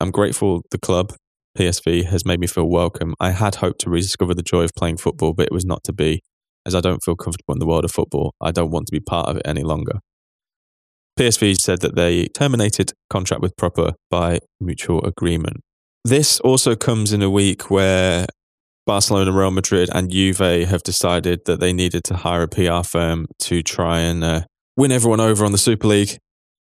[0.00, 1.14] I'm grateful the club,
[1.56, 3.14] PSV, has made me feel welcome.
[3.20, 5.92] I had hoped to rediscover the joy of playing football, but it was not to
[5.92, 6.22] be.
[6.66, 9.00] As I don't feel comfortable in the world of football, I don't want to be
[9.00, 10.00] part of it any longer.
[11.18, 15.60] PSV said that they terminated contract with Pröpper by mutual agreement.
[16.04, 18.26] This also comes in a week where
[18.86, 23.26] Barcelona, Real Madrid, and Juve have decided that they needed to hire a PR firm
[23.40, 24.40] to try and uh,
[24.76, 26.18] win everyone over on the Super League.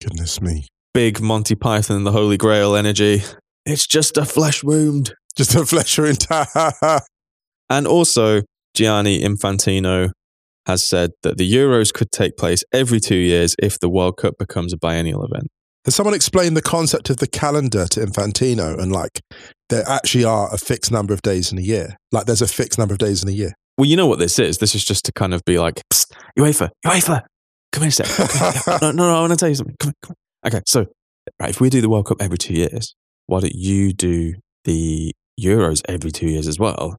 [0.01, 0.67] Goodness me.
[0.93, 3.21] Big Monty Python and the Holy Grail energy.
[3.65, 5.13] It's just a flesh wound.
[5.35, 6.25] Just a flesh wound.
[7.69, 8.41] And also,
[8.73, 10.09] Gianni Infantino
[10.65, 14.35] has said that the Euros could take place every two years if the World Cup
[14.39, 15.47] becomes a biennial event.
[15.85, 19.21] Has someone explained the concept of the calendar to Infantino and like
[19.69, 21.95] there actually are a fixed number of days in a year?
[22.11, 23.53] Like there's a fixed number of days in a year.
[23.77, 24.57] Well, you know what this is.
[24.57, 25.81] This is just to kind of be like,
[26.37, 27.23] UEFA, UEFA,
[27.71, 28.81] come here a sec.
[28.81, 29.75] no, no, no, I want to tell you something.
[29.79, 30.47] Come on, come on.
[30.51, 30.85] Okay, so
[31.39, 32.95] right, if we do the World Cup every two years,
[33.27, 34.33] why don't you do
[34.65, 36.97] the Euros every two years as well?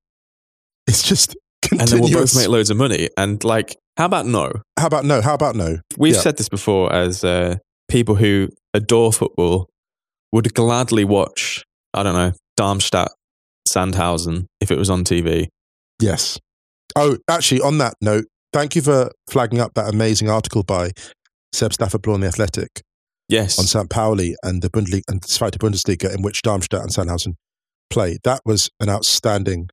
[0.87, 1.37] It's just
[1.71, 3.09] And then we'll both make loads of money.
[3.17, 4.51] And like, how about no?
[4.79, 5.21] How about no?
[5.21, 5.79] How about no?
[5.99, 6.21] We've Yeah.
[6.21, 7.57] said this before as uh,
[7.89, 9.69] people who adore football
[10.33, 13.11] would gladly watch, I don't know, Darmstadt,
[13.69, 15.49] Sandhausen if it was on TV.
[16.01, 16.39] Yes.
[16.97, 20.91] Oh, actually, on that note, thank you for flagging up that amazing article by
[21.53, 22.83] Seb Stafford in The Athletic
[23.29, 23.59] Yes.
[23.59, 23.89] on St.
[23.89, 27.35] Pauli and the Bundesliga and Zweite Bundesliga in which Darmstadt and Sandhausen
[27.89, 28.19] play.
[28.25, 29.69] That was an outstanding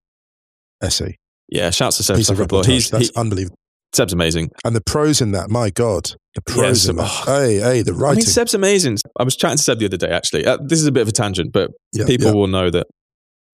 [0.81, 1.17] essay.
[1.49, 2.49] yeah, shouts to Seb Stafford.
[2.49, 2.65] reportage.
[2.67, 3.57] He's, That's he, unbelievable.
[3.93, 4.49] Seb's amazing.
[4.65, 7.09] And the prose in that, my God, the prose Yes, in that.
[7.27, 7.39] oh.
[7.39, 8.17] Hey, hey, the I writing.
[8.17, 8.97] mean, Seb's amazing.
[9.19, 10.45] I was chatting to Seb the other day, actually.
[10.45, 12.33] Uh, this is a bit of a tangent, but Yeah, people yeah.
[12.33, 12.85] will know that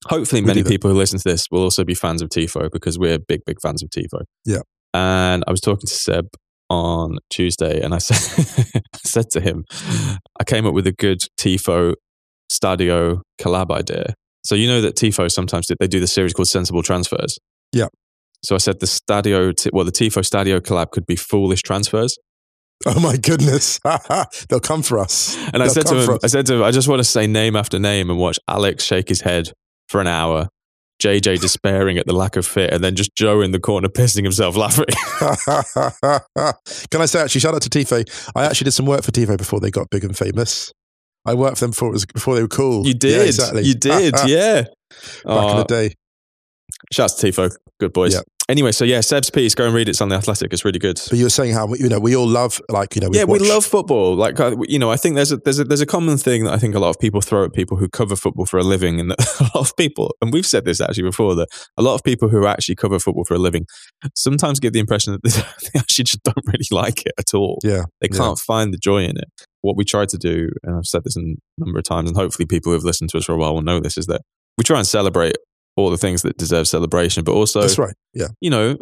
[0.07, 3.19] hopefully many people who listen to this will also be fans of TIFO because we're
[3.19, 4.23] big, big fans of TIFO.
[4.43, 4.61] Yeah.
[4.93, 6.27] And I was talking to Seb
[6.69, 9.65] on Tuesday and I said, I said to him,
[10.39, 11.93] I came up with a good TIFO
[12.51, 14.13] Stadio collab idea.
[14.45, 17.37] So you know that TIFO sometimes they do the series called Sensible Transfers.
[17.71, 17.87] Yeah.
[18.43, 22.17] So I said the Stadio, well, the TIFO Stadio collab could be foolish transfers.
[22.85, 23.79] Oh my goodness.
[24.49, 25.37] They'll come for us.
[25.53, 26.19] And I They'll said to him.
[26.21, 28.83] I said to him, I just want to say name after name and watch Alex
[28.83, 29.51] shake his head
[29.87, 30.49] for an hour,
[31.03, 34.23] JJ despairing at the lack of fit, and then just Joe in the corner pissing
[34.23, 34.85] himself laughing.
[36.91, 38.31] Can I say actually, shout out to Tifo.
[38.35, 40.71] I actually did some work for Tifo before they got big and famous.
[41.25, 42.85] I worked for them before it was before they were cool.
[42.85, 43.63] You did, Yeah, exactly.
[43.63, 44.61] you did, yeah.
[44.63, 45.95] Back in Uh, the day.
[46.91, 48.13] Shouts to Tifo, good boys.
[48.13, 48.21] Yeah.
[48.53, 49.93] Anyway, so yeah, Seb's piece, go and read it.
[49.93, 50.53] It's on the Athletic.
[50.53, 51.01] It's really good.
[51.09, 53.39] But you were saying how you know we all love like you know yeah, we
[53.39, 54.15] love football.
[54.15, 56.53] Like uh, you know, I think there's a there's a there's a common thing that
[56.53, 58.99] I think a lot of people throw at people who cover football for a living,
[58.99, 61.95] and that a lot of people, and we've said this actually before, that a lot
[61.95, 63.65] of people who actually cover football for a living
[64.13, 65.23] sometimes give the impression that
[65.73, 67.57] they actually just don't really like it at all.
[67.63, 69.31] Yeah, They can't find the joy in it.
[69.61, 71.21] What we try to do, and I've said this a
[71.57, 73.63] number of times, and hopefully people who have listened to us for a while will
[73.63, 74.21] know this, is that
[74.59, 75.37] we try and celebrate
[75.75, 77.93] all the things that deserve celebration, but also, That's right.
[78.13, 78.77] Yeah, you know,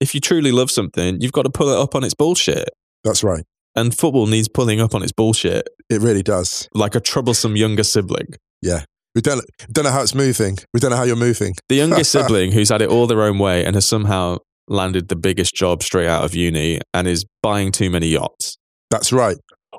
[0.00, 2.68] if you truly love something, you've got to pull it up on its bullshit.
[3.04, 3.44] that's right.
[3.76, 6.68] And football needs pulling up on its bullshit It really does.
[6.74, 8.26] like a troublesome younger sibling.
[8.62, 8.84] Yeah.
[9.14, 10.58] We don't don't know how it's moving.
[10.74, 11.54] We don't know how you're moving.
[11.68, 15.16] The younger sibling who's had it all their own way and has somehow landed the
[15.16, 18.56] biggest job straight out of uni and is buying too many yachts.
[18.90, 19.36] That's right.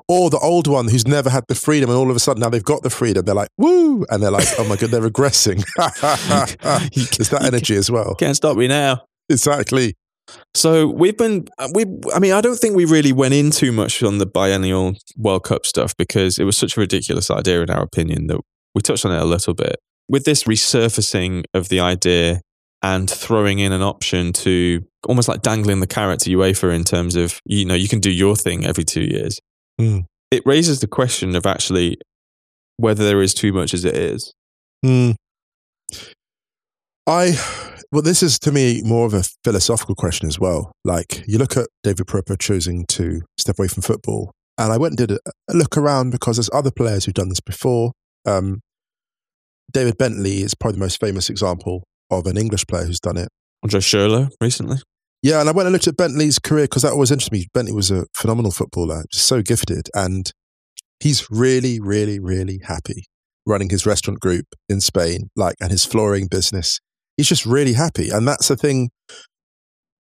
[0.08, 2.48] Or the old one who's never had the freedom, and all of a sudden now
[2.48, 3.24] they've got the freedom.
[3.24, 5.62] They're like, woo, and they're like, oh my god, they're regressing.
[7.16, 8.14] There's that energy as well.
[8.14, 9.02] Can't stop me now.
[9.28, 9.94] Exactly.
[10.54, 13.72] So we've been uh, we I mean I don't think we really went in too
[13.72, 17.70] much on the biennial World Cup stuff because it was such a ridiculous idea in
[17.70, 18.40] our opinion that
[18.74, 19.76] we touched on it a little bit.
[20.08, 22.40] With this resurfacing of the idea
[22.82, 27.16] and throwing in an option to almost like dangling the carrot to UEFA in terms
[27.16, 29.38] of you know you can do your thing every 2 years.
[29.78, 30.00] Hmm.
[30.30, 31.98] It raises the question of actually
[32.76, 34.32] whether there is too much as it is.
[34.84, 35.12] Hmm.
[37.06, 37.36] I
[37.90, 40.72] well, this is to me more of a philosophical question as well.
[40.84, 44.98] Like you look at David Pröpper choosing to step away from football, and I went
[44.98, 47.92] and did a, look around because there's other players who've done this before.
[48.24, 48.60] Um,
[49.70, 53.28] David Bentley is probably the most famous example of an English player who's done it.
[53.62, 54.78] Andre Schürrle recently.
[55.22, 57.46] Yeah, and I went and looked at Bentley's career because that always interested me.
[57.54, 60.32] Bentley was a phenomenal footballer, just so gifted, and
[61.00, 63.04] he's really, really, really happy
[63.44, 66.80] running his restaurant group in Spain, like and his flooring business.
[67.16, 68.90] He's just really happy, and that's the thing.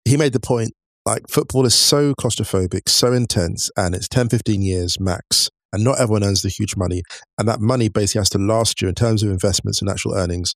[0.05, 0.73] He made the point
[1.05, 6.01] like football is so claustrophobic, so intense, and it's 10, 15 years max, and not
[6.01, 7.03] everyone earns the huge money,
[7.39, 10.55] and that money basically has to last you in terms of investments and actual earnings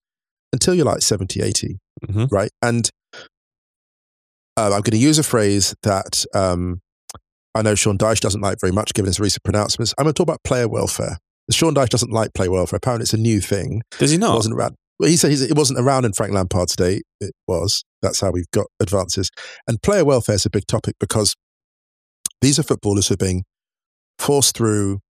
[0.53, 2.29] until you're like 70, 80 Mhm.
[2.33, 2.51] right?
[2.61, 2.91] And
[4.61, 6.81] uh, I'm going to use a phrase that um,
[7.55, 9.95] I know Sean Dyche doesn't like very much, given his recent pronouncements.
[9.97, 11.17] I'm going to talk about player welfare.
[11.51, 12.77] Sean Dyche doesn't like player welfare.
[12.77, 13.83] Apparently, it's a new thing.
[13.99, 14.33] Does he not?
[14.33, 14.77] It wasn't around.
[14.99, 17.01] Well, he said he's, it wasn't around in Frank Lampard's day.
[17.21, 17.85] It was.
[18.03, 19.31] That's how we've got advances.
[19.67, 21.35] And player welfare is a big topic because
[22.43, 23.45] these are footballers who are being
[24.19, 25.01] forced through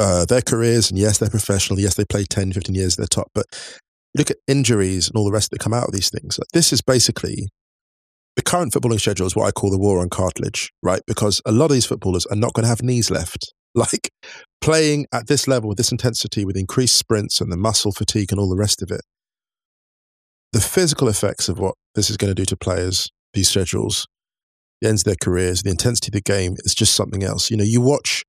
[0.00, 0.90] uh, their careers.
[0.90, 1.78] And yes, they're professional.
[1.78, 3.28] Yes, they play 10, 15 years at the top.
[3.32, 3.46] But
[4.16, 6.38] look at injuries and all the rest that come out of these things.
[6.38, 7.48] Like, this is basically
[8.36, 11.02] the current footballing schedule is what I call the war on cartilage, right?
[11.06, 13.52] Because a lot of these footballers are not going to have knees left.
[13.72, 14.10] Like
[14.60, 18.40] playing at this level with this intensity, with increased sprints and the muscle fatigue and
[18.40, 19.02] all the rest of it.
[20.52, 24.08] The physical effects of what this is going to do to players, these schedules,
[24.80, 27.48] the ends of their careers, the intensity of the game is just something else.
[27.48, 28.24] You know, you watch,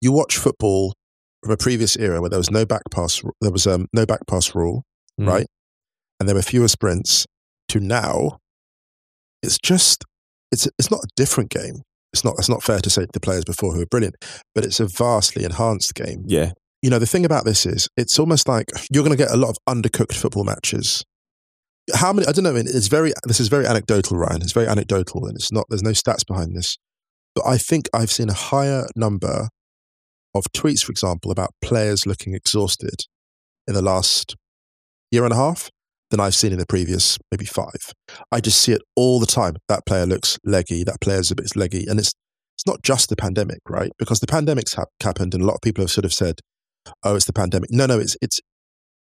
[0.00, 0.94] you watch football
[1.42, 4.20] from a previous era where there was no back pass, there was um, no back
[4.26, 4.84] pass rule,
[5.20, 5.28] Mm.
[5.28, 5.46] right?
[6.18, 7.26] And there were fewer sprints.
[7.68, 8.38] To now,
[9.44, 10.04] it's just
[10.50, 11.82] it's it's not a different game.
[12.12, 14.16] It's not it's not fair to say to the players before who are brilliant,
[14.54, 16.24] but it's a vastly enhanced game.
[16.26, 16.52] Yeah.
[16.82, 19.36] You know, the thing about this is it's almost like you're going to get a
[19.36, 21.04] lot of undercooked football matches.
[21.94, 22.26] How many?
[22.26, 22.56] I don't know.
[22.56, 23.12] It's very.
[23.24, 24.42] This is very anecdotal, Ryan.
[24.42, 25.66] It's very anecdotal, and it's not.
[25.68, 26.78] There's no stats behind this,
[27.34, 29.48] but I think I've seen a higher number
[30.34, 33.04] of tweets, for example, about players looking exhausted
[33.66, 34.34] in the last
[35.10, 35.70] year and a half
[36.14, 37.92] than I've seen in the previous maybe five.
[38.30, 39.56] I just see it all the time.
[39.68, 40.84] That player looks leggy.
[40.84, 42.12] That player's a bit leggy, and it's
[42.56, 43.90] it's not just the pandemic, right?
[43.98, 46.38] Because the pandemic's ha- happened, and a lot of people have sort of said,
[47.02, 48.38] "Oh, it's the pandemic." No, no, it's it's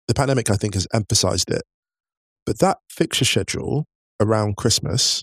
[0.08, 0.48] the pandemic.
[0.48, 1.62] I think has emphasized it.
[2.46, 3.84] But that fixture schedule
[4.18, 5.22] around Christmas,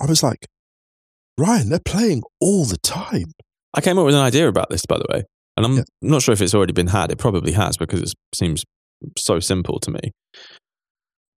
[0.00, 0.46] I was like,
[1.38, 3.32] Ryan, they're playing all the time.
[3.74, 5.22] I came up with an idea about this, by the way,
[5.56, 5.82] and I'm Yeah.
[6.02, 7.12] not sure if it's already been had.
[7.12, 8.64] It probably has because it seems
[9.16, 10.00] so simple to me.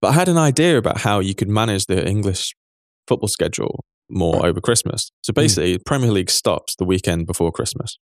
[0.01, 2.53] But I had an idea about how you could manage the English
[3.07, 5.09] football schedule more over Christmas.
[5.21, 7.97] So basically, Premier League stops the weekend before Christmas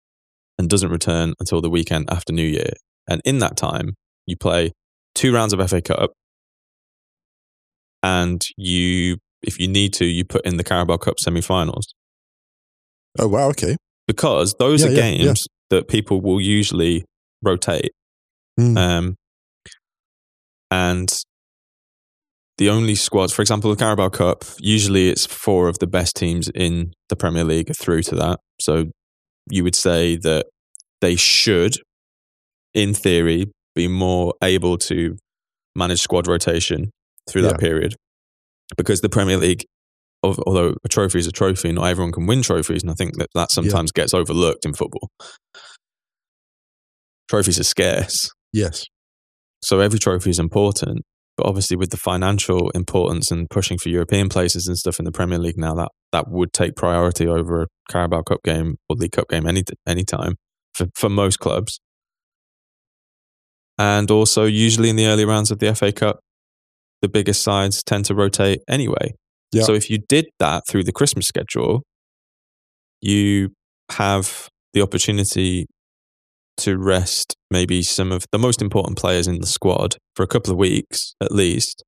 [0.59, 2.73] and doesn't return until the weekend after New Year.
[3.09, 3.95] And in that time,
[4.27, 4.73] you play
[5.15, 6.13] two rounds of FA Cup,
[8.03, 11.87] and you, if you need to, you put in the Carabao Cup semi-finals
[13.19, 13.77] Oh wow, okay.
[14.07, 15.25] because those Yeah, are yeah, yeah.
[15.25, 17.05] games that people will usually
[17.43, 17.93] rotate.
[18.61, 18.77] Mm.
[18.79, 19.15] Um,
[20.71, 21.09] and
[22.59, 26.49] the only squads, for example, the Carabao Cup, usually it's four of the best teams
[26.55, 28.41] in the Premier League through to that.
[28.61, 28.87] So
[29.51, 30.47] you would say that
[31.01, 31.75] they should,
[32.73, 35.17] in theory, be more able to
[35.75, 36.91] manage squad rotation
[37.29, 37.95] through that period.
[38.77, 39.65] Because the Premier League,
[40.23, 42.83] although a trophy is a trophy, not everyone can win trophies.
[42.83, 45.11] And I think that that sometimes gets overlooked in football.
[47.29, 48.31] Trophies are scarce.
[48.53, 48.87] Yes.
[49.63, 51.03] So every trophy is important.
[51.37, 55.13] But obviously, with the financial importance and pushing for European places and stuff in the
[55.13, 59.13] Premier League now, that, that would take priority over a Carabao Cup game or League
[59.13, 60.37] Cup game any any time
[60.75, 61.79] for, for most clubs.
[63.79, 66.21] And also, usually in the early rounds of the FA Cup,
[67.03, 69.13] the biggest sides tend to rotate anyway.
[69.53, 69.63] Yeah.
[69.63, 71.83] So if you did that through the Christmas schedule,
[73.01, 73.51] you
[73.93, 75.67] have the opportunity
[76.59, 80.53] to rest maybe some of the most important players in the squad for a couple
[80.53, 81.83] of weeks at least.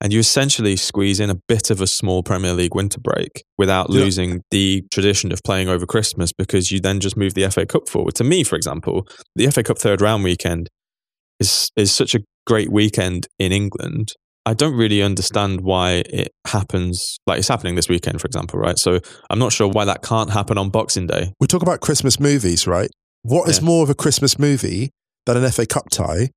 [0.00, 3.86] And you essentially squeeze in a bit of a small Premier League winter break without
[3.90, 4.00] Yeah.
[4.02, 7.88] losing the tradition of playing over Christmas because you then just move the FA Cup
[7.88, 8.14] forward.
[8.16, 10.68] To me, for example, the FA Cup third round weekend
[11.40, 14.12] is is such a great weekend in England.
[14.44, 18.78] I don't really understand why it happens like it's happening this weekend, for example, right?
[18.78, 21.32] So I'm not sure why that can't happen on Boxing Day.
[21.40, 22.90] We talk about Christmas movies, right?
[23.28, 23.64] What is Yeah.
[23.64, 24.90] more of a Christmas movie
[25.26, 26.30] than an FA Cup tie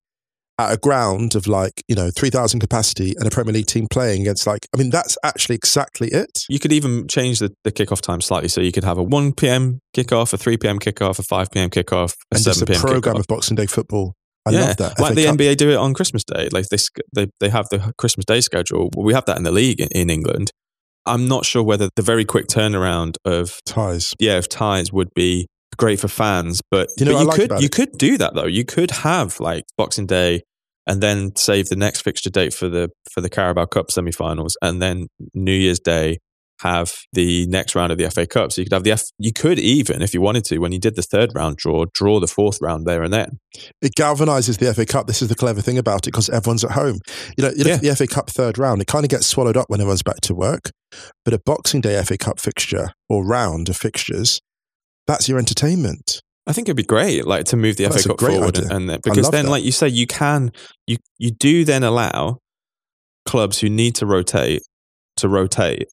[0.58, 4.22] at a ground of like, you know, 3,000 capacity and a Premier League team playing
[4.22, 6.44] against like, I mean, that's actually exactly it.
[6.48, 8.48] You could even change the, the kickoff time slightly.
[8.48, 9.80] So you could have a 1 p.m.
[9.96, 10.78] kickoff, a 3 p.m.
[10.78, 11.70] kickoff, a 5 p.m.
[11.70, 12.80] kickoff, a And just 7 a p.m.
[12.80, 13.20] program kickoff.
[13.20, 14.14] of Boxing Day football.
[14.46, 14.98] I yeah, love that.
[14.98, 15.36] like FA the Cup.
[15.36, 16.48] NBA do it on Christmas Day.
[16.52, 16.78] Like they,
[17.14, 18.90] they, they have the Christmas Day schedule.
[18.94, 20.50] Well, we have that in the league in, in England.
[21.06, 24.12] I'm not sure whether the very quick turnaround of ties.
[24.20, 27.50] yeah of ties would be great for fans, but, You know but you like could
[27.60, 27.72] you it?
[27.72, 28.46] could do that though.
[28.46, 30.42] You could have like Boxing Day
[30.86, 34.80] and then save the next fixture date for the for the Carabao Cup semi-finals, and
[34.80, 36.18] then New Year's Day
[36.60, 38.52] have the next round of the FA Cup.
[38.52, 39.04] So you could have the F.
[39.18, 42.20] You could even, if you wanted to, when you did the third round draw, draw
[42.20, 43.38] the fourth round there and then.
[43.80, 45.06] It galvanizes the FA Cup.
[45.06, 46.98] This is the clever thing about it because everyone's at home.
[47.38, 49.56] You know, you look at the FA Cup third round, it kind of gets swallowed
[49.56, 50.70] up when everyone's back to work.
[51.24, 54.40] But a Boxing Day FA Cup fixture or round of fixtures,
[55.10, 56.20] that's your entertainment.
[56.46, 58.74] I think it'd be great, like to move the That's FA Cup forward, idea.
[58.76, 59.50] and, and because then, that.
[59.50, 60.50] like you say, you can
[60.86, 62.38] you you do then allow
[63.26, 64.62] clubs who need to rotate
[65.16, 65.86] to rotate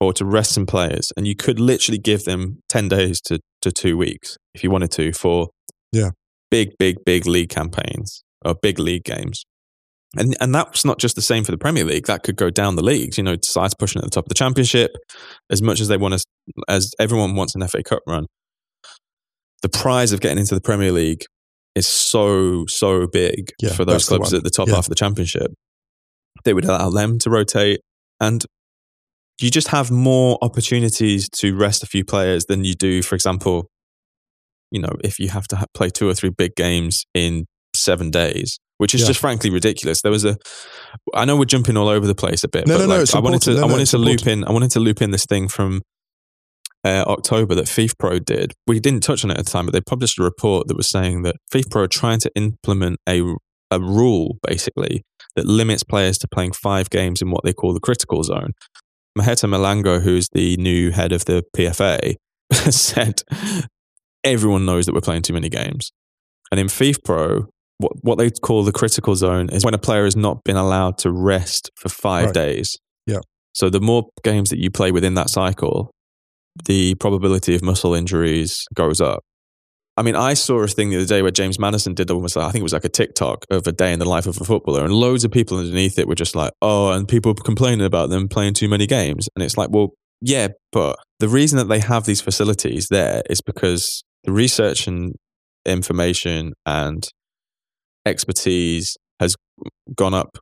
[0.00, 3.72] or to rest some players, and you could literally give them ten days to to
[3.72, 5.48] two weeks if you wanted to for
[5.92, 6.10] Yeah.
[6.50, 9.44] big big big league campaigns or big league games.
[10.16, 12.06] And and that's not just the same for the Premier League.
[12.06, 13.18] That could go down the leagues.
[13.18, 14.92] You know, sides pushing at the top of the Championship,
[15.50, 16.24] as much as they want to,
[16.68, 18.26] as everyone wants an FA Cup run.
[19.62, 21.24] The prize of getting into the Premier League
[21.74, 24.74] is so so big Yeah, for those that's the clubs at the top Yeah.
[24.76, 25.52] half of the Championship.
[26.44, 27.80] They would allow them to rotate,
[28.20, 28.44] and
[29.40, 33.68] you just have more opportunities to rest a few players than you do, for example.
[34.70, 38.58] You know, if you have to play two or three big games in seven days,
[38.78, 39.08] which is Yeah.
[39.08, 40.02] just frankly ridiculous.
[40.02, 40.36] There was a,
[41.14, 42.66] I know we're jumping all over the place a bit.
[42.66, 43.54] No, but no, no, like, it's I wanted to.
[43.54, 45.82] No, I wanted it's to loop in, I wanted to loop in this thing from
[46.84, 48.52] uh, October that FIFPro did.
[48.66, 50.90] We didn't touch on it at the time, but they published a report that was
[50.90, 53.22] saying that FIFPro are trying to implement a
[53.70, 55.02] a rule basically
[55.34, 58.52] that limits players to playing five games in what they call the critical zone.
[59.18, 62.14] Maheta Molango, who's the new head of the PFA,
[62.70, 63.22] said
[64.22, 65.92] everyone knows that we're playing too many games.
[66.50, 67.46] And in FIFPro,
[67.78, 70.98] what, what they call the critical zone is when a player has not been allowed
[70.98, 72.34] to rest for five Right.
[72.34, 72.78] days.
[73.06, 73.20] Yeah.
[73.52, 75.90] So the more games that you play within that cycle,
[76.66, 79.22] the probability of muscle injuries goes up.
[79.96, 82.50] I mean, I saw a thing the other day where James Maddison did almost, I
[82.50, 84.82] think it was like a TikTok of a day in the life of a footballer,
[84.84, 88.26] and loads of people underneath it were just like, oh, and people complaining about them
[88.28, 89.28] playing too many games.
[89.36, 93.40] And it's like, well, yeah, but the reason that they have these facilities there is
[93.40, 95.14] because the research and
[95.64, 97.08] information and
[98.06, 99.36] expertise has
[99.94, 100.38] gone up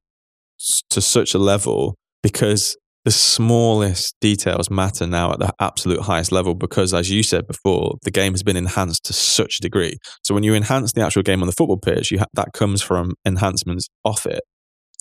[0.91, 6.55] to such a level because the smallest details matter now at the absolute highest level
[6.55, 9.97] because as you said before the game has been enhanced to such a degree.
[10.23, 12.81] So when you enhance the actual game on the football pitch you ha- that comes
[12.81, 14.43] from enhancements off it.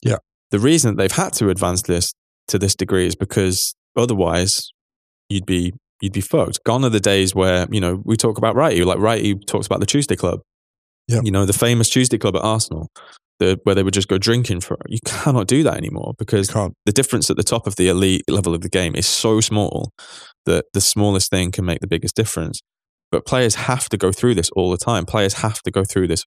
[0.04, 0.18] Yeah.
[0.50, 2.14] the reason that they've had to advance this
[2.48, 4.72] to this degree is because otherwise
[5.30, 6.64] you'd be you'd be fucked.
[6.64, 9.80] Gone are the days where you know we talk about Wrighty like Wrighty talks about
[9.80, 10.40] the tuesday club
[11.12, 11.22] Yeah.
[11.24, 12.90] you know the famous tuesday club at arsenal
[13.40, 16.92] the, where they would just go drinking for you cannot do that anymore because the
[16.92, 19.92] difference at the top of the elite level of the game is so small
[20.46, 22.62] that the smallest thing can make the biggest difference.
[23.12, 25.06] But players have to go through this all the time.
[25.06, 26.24] Players have to go through this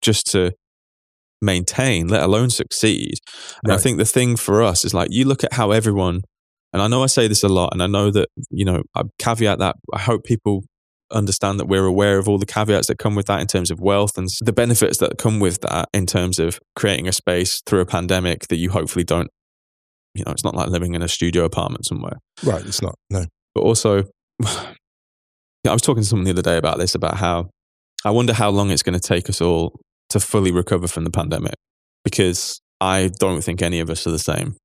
[0.00, 0.52] just to
[1.42, 3.14] maintain, let alone succeed.
[3.64, 6.22] And I think the thing for us is like you look at how everyone,
[6.72, 9.02] and I know I say this a lot, and I know that, you know, I
[9.18, 9.76] caveat that.
[9.92, 10.62] I hope people
[11.10, 13.80] understand that we're aware of all the caveats that come with that in terms of
[13.80, 17.80] wealth and the benefits that come with that in terms of creating a space through
[17.80, 19.30] a pandemic that you hopefully don't
[20.14, 22.64] you know it's not like living in a studio apartment somewhere Right.
[22.64, 22.94] It's not.
[23.10, 23.26] No.
[23.54, 24.04] but also
[24.42, 24.74] Yeah,
[25.68, 27.50] I was talking to someone the other day about this about how
[28.04, 29.80] I wonder how long it's going to take us all
[30.10, 31.54] to fully recover from the pandemic
[32.04, 34.56] because I don't think any of us are the same.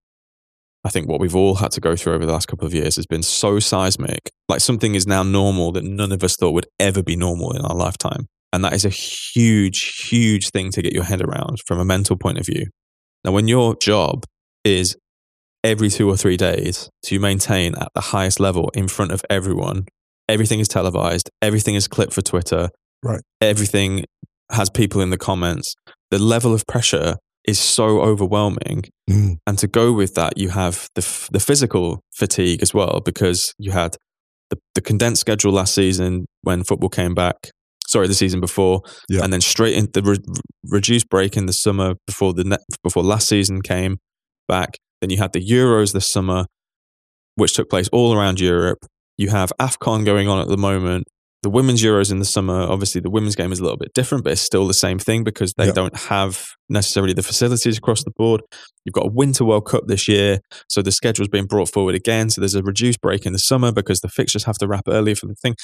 [0.90, 2.96] I think what we've all had to go through over the last couple of years
[2.96, 4.32] has been so seismic.
[4.48, 7.62] Like something is now normal that none of us thought would ever be normal in
[7.62, 8.26] our lifetime.
[8.52, 12.18] And that is a huge, huge thing to get your head around from a mental
[12.18, 12.66] point of view.
[13.24, 14.24] Now, when your job
[14.64, 14.98] is
[15.64, 19.86] every two or three days to maintain at the highest level in front of everyone,
[20.28, 22.70] everything is televised, everything is clipped for Twitter,
[23.04, 23.22] Right.
[23.42, 24.06] everything
[24.52, 25.76] has people in the comments.
[26.10, 27.18] The level of pressure
[27.50, 29.38] is so overwhelming Mm.
[29.48, 33.54] and to go with that, you have the f- the physical fatigue as well because
[33.58, 33.96] you had
[34.52, 37.36] the, the condensed schedule last season when football came back.
[37.88, 39.24] Sorry, the season before, Yeah.
[39.24, 40.24] and then straight in the re-
[40.64, 43.98] reduced break in the summer before the ne- before last season came
[44.48, 44.78] back.
[45.02, 46.46] Then you had the Euros this summer,
[47.36, 48.80] which took place all around Europe.
[49.18, 51.06] You have Afcon going on at the moment.
[51.42, 52.54] The women's Euros in the summer.
[52.54, 55.24] Obviously, the women's game is a little bit different, but it's still the same thing
[55.24, 55.72] because they Yeah.
[55.72, 58.42] don't have necessarily the facilities across the board.
[58.84, 62.30] You've got a Winter World Cup this year, so the schedule's been brought forward again.
[62.30, 65.16] So there's a reduced break in the summer because the fixtures have to wrap earlier
[65.16, 65.56] for the thing.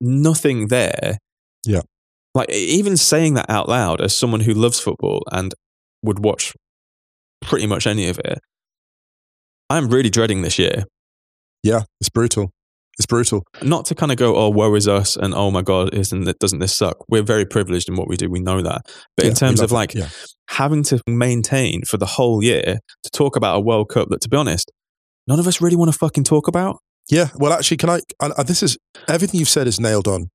[0.00, 1.18] Nothing there.
[1.66, 1.80] Yeah.
[2.32, 5.52] Like even saying that out loud as someone who loves football and
[6.02, 6.52] would watch
[7.42, 8.38] pretty much any of it,
[9.68, 10.84] I'm really dreading this year.
[11.64, 11.82] Yeah.
[12.00, 12.50] It's brutal.
[12.98, 13.44] It's brutal.
[13.62, 16.38] Not to kind of go, oh, woe is us, and oh my god, isn't it,
[16.38, 16.96] doesn't this suck?
[17.08, 18.30] We're very privileged in what we do.
[18.30, 18.82] We know that.
[19.16, 20.08] But Yeah, in terms of like Yeah.
[20.50, 24.28] having to maintain for the whole year to talk about a World Cup that, to
[24.28, 24.70] be honest,
[25.26, 26.78] none of us really want to fucking talk about.
[27.10, 28.00] Yeah, well, actually, can I?
[28.20, 28.78] Uh, this is
[29.08, 30.28] everything you've said is nailed on,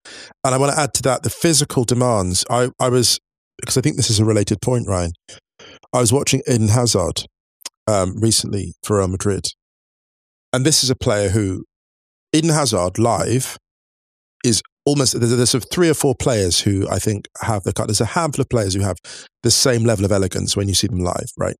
[0.44, 2.46] and I want to add to that the physical demands.
[2.50, 3.20] I, I was
[3.60, 5.12] because I think this is a related point, Ryan.
[5.94, 7.24] I was watching Eden Hazard
[7.88, 9.46] um, recently for Real Madrid,
[10.54, 11.64] and this is a player who
[12.34, 13.58] Eden Hazard live
[14.46, 17.74] is almost there's, there's sort of three or four players who I think have the
[17.74, 17.90] kind.
[17.90, 18.98] There's a handful of players who have
[19.44, 21.56] the same level of elegance when you see them live, right?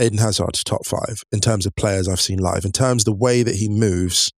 [0.00, 2.64] Eden Hazard's top five in terms of players I've seen live.
[2.64, 4.30] In terms of the way that he moves,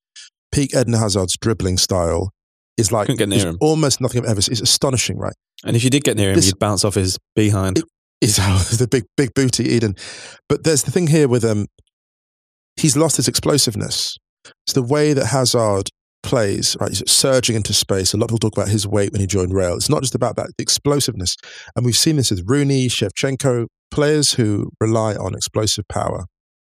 [0.50, 2.30] peak Eden Hazard's dribbling style
[2.78, 4.52] is like is almost nothing I've ever seen.
[4.52, 5.34] It's astonishing, right?
[5.64, 7.78] And if you did get near him, This- you'd bounce off his behind.
[7.78, 7.84] It-
[8.22, 8.36] Is
[8.78, 9.94] the big big booty Eden.
[10.48, 11.66] But there's the thing here with him.
[12.76, 14.16] He's lost his explosiveness.
[14.66, 15.88] It's the way that Hazard
[16.22, 16.90] plays, right?
[16.90, 18.12] He's surging into space.
[18.12, 19.74] A lot of people talk about his weight when he joined Real.
[19.74, 21.36] It's not just about that explosiveness.
[21.76, 26.26] And we've seen this with Rooney, Shevchenko, players who rely on explosive power,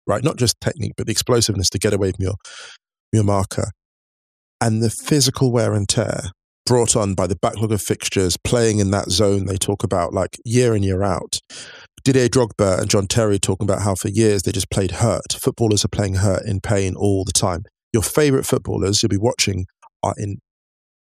[0.07, 0.23] right?
[0.23, 2.35] Not just technique, but the explosiveness to get away from your,
[3.13, 3.71] your marker.
[4.61, 6.31] And the physical wear and tear
[6.67, 10.37] brought on by the backlog of fixtures, playing in that zone they talk about like
[10.45, 11.39] year in, year out.
[12.05, 15.33] Didier Drogba and John Terry talking about how for years they just played hurt.
[15.33, 17.65] Footballers are playing hurt in pain all the time.
[17.93, 19.67] Your favorite footballers you'll be watching
[20.03, 20.39] are in,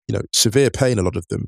[0.08, 1.46] you know, severe pain, a lot of them.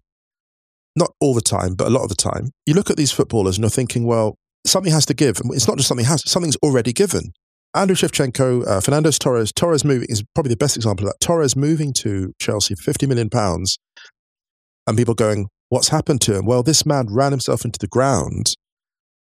[0.94, 2.50] Not all the time, but a lot of the time.
[2.64, 4.36] You look at these footballers and you're thinking, well,
[4.66, 5.40] something has to give.
[5.50, 7.32] It's not just something has, something's already given.
[7.74, 11.20] Andriy Shevchenko, uh, Fernando Torres, Torres moving is probably the best example of that.
[11.20, 13.78] Torres moving to Chelsea for 50 million pounds
[14.86, 16.46] and people going, what's happened to him?
[16.46, 18.54] Well, this man ran himself into the ground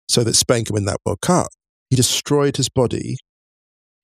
[0.10, 1.47] so that Spain can win that World Cup.
[1.89, 3.18] He destroyed his body.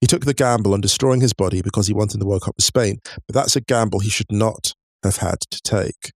[0.02, 2.66] He took the gamble on destroying his body because he wanted the World Cup with
[2.66, 3.00] Spain.
[3.28, 4.74] But that's a gamble he should not
[5.04, 6.12] have had to take.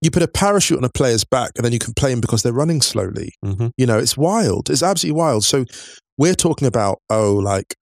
[0.00, 2.82] you put a parachute on a player's back and then you complain because they're running
[2.82, 3.32] slowly.
[3.44, 3.68] Mm-hmm.
[3.78, 4.68] You know, it's wild.
[4.68, 5.44] It's absolutely wild.
[5.44, 5.64] So
[6.18, 7.74] we're talking about, oh, like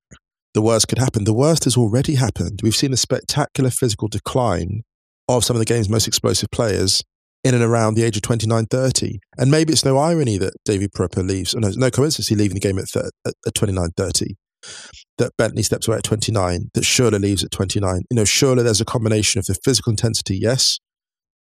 [0.55, 1.25] the worst could happen.
[1.25, 2.61] The worst has already happened.
[2.63, 4.83] We've seen a spectacular physical decline
[5.29, 7.03] of some of the game's most explosive players
[7.45, 9.19] in and around the age of 29, 30.
[9.37, 11.55] And maybe it's no irony that David Pröpper leaves.
[11.55, 14.37] No, no coincidence he's leaving the game at, th- at, at 29, 30.
[15.19, 18.03] That Bentley steps away at 29, that Schürrle leaves at 29.
[18.11, 20.79] You know, Schürrle, there's a combination of the physical intensity, yes.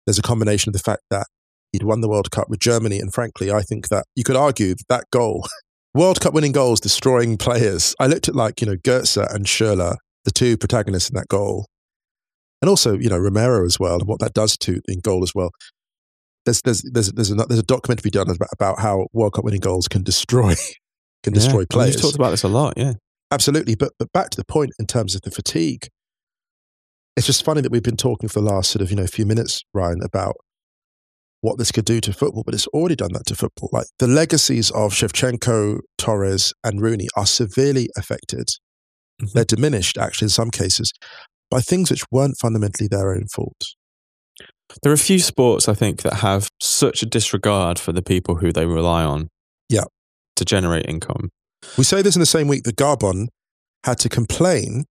[0.06, 1.28] There's a combination of the fact that
[1.72, 3.00] he'd won the World Cup with Germany.
[3.00, 5.48] And frankly, I think that you could argue that, that goal,
[5.94, 7.94] World Cup winning goals, destroying players.
[8.00, 11.66] I looked at like, you know, Goetze and Schürrle, the two protagonists in that goal.
[12.62, 15.34] And also, you know, Romero as well, and what that does to in goal as
[15.34, 15.52] well
[16.50, 19.60] there's there's there's there's a, there's a documentary done about, about how World Cup winning
[19.60, 20.56] goals can destroy
[21.24, 21.40] can Yeah.
[21.42, 22.74] destroy We've talked about this a lot.
[22.78, 22.94] Yeah.
[23.32, 25.88] Absolutely, but but back to the point in terms of the fatigue.
[27.16, 29.26] It's just funny that we've been talking for the last sort of you know few
[29.26, 30.36] minutes, Ryan, about
[31.42, 33.70] what this could do to football, but it's already done that to football.
[33.72, 38.48] Like the legacies of Shevchenko, Torres, and Rooney are severely affected.
[39.22, 39.32] Mhm.
[39.34, 40.92] They're diminished, actually, in some cases,
[41.50, 43.62] by things which weren't fundamentally their own fault.
[44.84, 48.36] There are a few sports I think that have such a disregard for the people
[48.36, 49.30] who they rely on.
[49.68, 49.84] Yeah.
[50.36, 51.30] To generate income.
[51.78, 53.28] We say this in the same week that Gabon
[53.86, 54.86] had to complain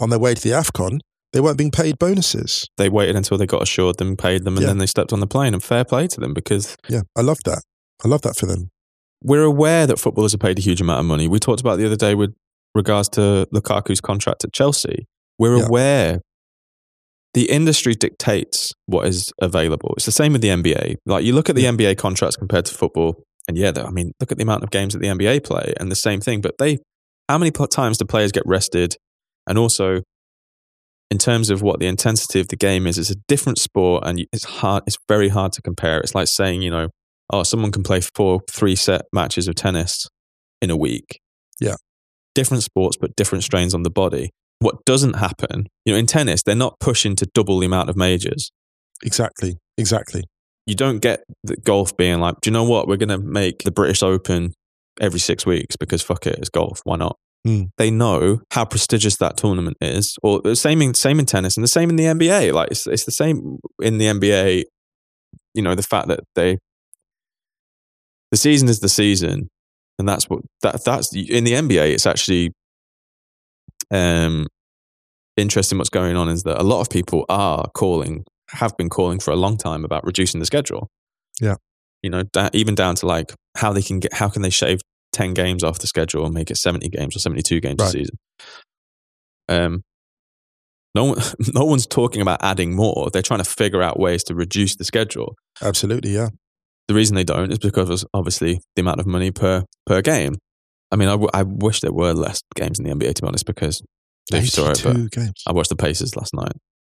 [0.00, 1.00] on their way to the AFCON
[1.32, 2.68] they weren't being paid bonuses.
[2.76, 4.66] They waited until they got assured them, paid them, and Yeah.
[4.68, 5.54] then they stepped on the plane.
[5.54, 7.62] And fair play to them because Yeah, I love that.
[8.04, 8.68] I love that for them.
[9.24, 11.28] we're aware that footballers are paid a huge amount of money.
[11.28, 12.34] We talked about the other day with
[12.74, 15.06] regards to Lukaku's contract at Chelsea.
[15.38, 15.64] We're Yeah.
[15.66, 16.20] aware
[17.34, 19.94] the industry dictates what is available.
[19.96, 20.96] It's the same with the NBA.
[21.06, 24.30] Like you look at the NBA contracts compared to football, and yeah, I mean, look
[24.30, 26.40] at the amount of games that the NBA play, and the same thing.
[26.40, 26.78] But they,
[27.28, 28.96] how many times do players get rested?
[29.46, 30.02] And also,
[31.10, 34.26] in terms of what the intensity of the game is, it's a different sport, and
[34.32, 34.84] it's hard.
[34.86, 36.00] It's very hard to compare.
[36.00, 36.88] It's like saying, you know,
[37.30, 40.06] oh, someone can play four three set matches of tennis
[40.60, 41.20] in a week.
[41.60, 41.76] Yeah.
[42.34, 44.30] Different sports, but different strains on the body.
[44.62, 47.96] What doesn't happen, you know, in tennis, they're not pushing to double the amount of
[47.96, 48.50] majors.
[49.02, 49.58] Exactly.
[49.76, 50.24] Exactly.
[50.66, 52.86] You don't get the golf being like, do you know what?
[52.86, 54.52] We're going to make the British Open
[55.00, 56.80] every six weeks because fuck it, it's golf.
[56.84, 57.16] Why not?
[57.44, 57.64] Hmm.
[57.76, 61.64] They know how prestigious that tournament is, or the same in same in tennis, and
[61.64, 62.52] the same in the NBA.
[62.52, 64.64] Like it's it's the same in the NBA.
[65.54, 66.58] You know, the fact that they
[68.30, 69.48] the season is the season,
[69.98, 71.92] and that's what that that's in the NBA.
[71.92, 72.52] It's actually
[73.92, 74.46] um
[75.36, 75.78] interesting.
[75.78, 79.30] What's going on is that a lot of people are calling, have been calling for
[79.30, 80.88] a long time about reducing the schedule.
[81.40, 81.56] Yeah.
[82.02, 84.80] you know, da- even down to like how they can get, how can they shave
[85.12, 88.16] ten games off the schedule and make it seventy games or seventy-two games a season.
[89.48, 89.82] Um,
[90.94, 91.18] no one,
[91.54, 93.10] no one's talking about adding more.
[93.12, 95.34] They're trying to figure out ways to reduce the schedule.
[95.60, 96.10] Absolutely.
[96.10, 96.28] Yeah.
[96.88, 100.34] The reason they don't is because of obviously the amount of money per per game.
[100.92, 103.26] I mean, I, w- I wish there were less games in the NBA to be
[103.28, 103.82] honest, because
[104.30, 105.42] if you saw it, but 82 games.
[105.46, 106.52] I watched the Pacers last night.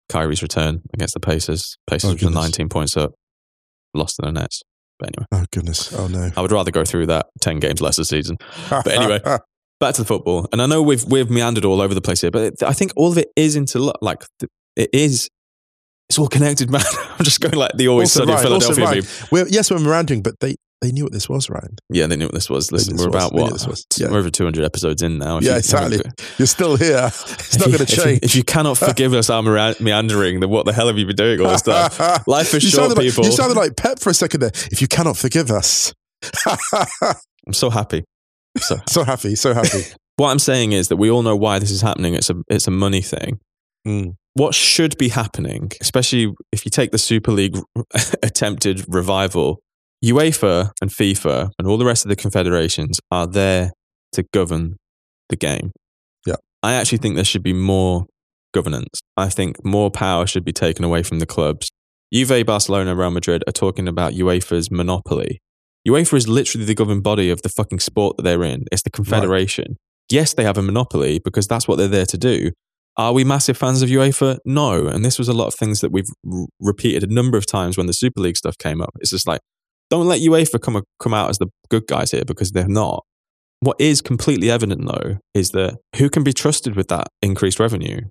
[0.09, 1.77] Kyrie's return against the Pacers.
[1.89, 3.13] Pacers Oh, were 19 points up,
[3.95, 4.61] lost to the Nets.
[4.99, 5.91] But anyway, Oh, goodness.
[5.93, 6.29] Oh, no.
[6.37, 8.37] I would rather go through that 10 games less a season.
[8.69, 9.19] But anyway,
[9.79, 10.47] back to the football.
[10.51, 12.91] And I know we've we've meandered all over the place here, but it, I think
[12.95, 14.23] all of it is into like
[14.75, 15.29] it is.
[16.09, 16.81] It's all connected, man.
[17.17, 18.97] I'm just going like the always Also sunny also Philadelphia Ryan.
[18.99, 19.27] meme.
[19.31, 20.55] We're, yes, we're meandering, but they,
[20.85, 21.77] they knew what this was, Ryan.
[21.89, 22.71] Yeah, they knew what this was.
[22.71, 23.15] Listen, knew we're was.
[23.15, 23.53] about what?
[23.53, 23.83] this was.
[23.97, 24.11] Yeah.
[24.11, 25.39] We're over 200 episodes in now.
[25.39, 25.99] Yeah, you exactly.
[26.37, 27.11] You're still here.
[27.45, 28.19] It's not going to if you- change.
[28.23, 29.41] If you cannot forgive us our
[29.79, 32.21] meandering, then what the hell have you been doing all this time?
[32.27, 33.25] Life is short, like, people.
[33.25, 34.51] You sounded like Pep for a second there.
[34.71, 35.93] If you cannot forgive us.
[37.47, 38.03] I'm so happy.
[38.57, 39.83] So so happy, so happy.
[40.17, 42.13] what I'm saying is that we all know why this is happening.
[42.13, 43.39] It's a it's a money thing.
[43.87, 44.13] Mm.
[44.33, 47.57] What should be happening, especially if you take the Super League
[48.23, 49.59] attempted revival,
[50.05, 53.71] UEFA and FIFA and all the rest of the confederations are there
[54.13, 54.77] to govern
[55.29, 55.71] the game.
[56.25, 56.35] Yeah.
[56.61, 58.05] I actually think there should be more
[58.53, 59.01] governance.
[59.17, 61.69] I think more power should be taken away from the clubs.
[62.13, 65.39] Juve, Barcelona, Real Madrid are talking about UEFA's monopoly.
[65.87, 68.65] UEFA is literally the governing body of the fucking sport that they're in.
[68.71, 69.75] It's the confederation.
[70.09, 72.51] Yes, they have a monopoly because that's what they're there to do.
[72.97, 74.37] Are we massive fans of UEFA?
[74.45, 74.87] No.
[74.87, 77.75] And this was a lot of things that we've r- repeated a number of times
[77.75, 78.91] when the Super League stuff came up.
[78.99, 79.41] It's just like,
[79.95, 83.03] don't let UEFA come, come out as the good guys here because they're not.
[83.61, 88.01] What is completely evident, though, is that who can be trusted with that increased revenue?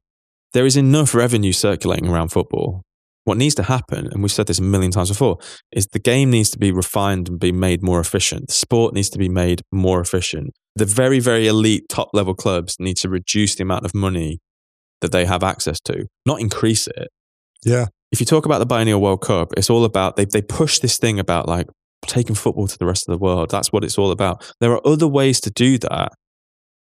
[0.52, 2.82] There is enough revenue circulating around football.
[3.24, 5.38] What needs to happen, and we've said this a million times before,
[5.72, 8.48] is the game needs to be refined and be made more efficient.
[8.48, 10.50] The sport needs to be made more efficient.
[10.76, 14.40] The very, very elite top level clubs need to reduce the amount of money
[15.00, 17.08] that they have access to, not increase it.
[17.64, 17.86] Yeah.
[18.14, 20.98] If you talk about the biennial World Cup, it's all about they they push this
[20.98, 21.66] thing about like
[22.06, 23.50] taking football to the rest of the world.
[23.50, 24.48] That's what it's all about.
[24.60, 26.12] There are other ways to do that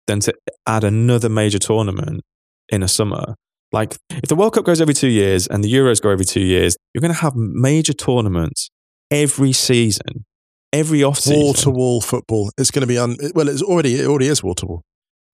[0.05, 0.33] than to
[0.67, 2.21] add another major tournament
[2.69, 3.33] in a summer.
[3.71, 6.41] Like if the World Cup goes every two years and the Euros go every two
[6.41, 8.69] years, you're going to have major tournaments
[9.09, 10.23] every season,
[10.71, 11.41] every off season.
[11.41, 12.51] Wall to wall football.
[12.59, 13.17] It's going to be un.
[13.33, 14.83] Well, it's already it already is wall to wall.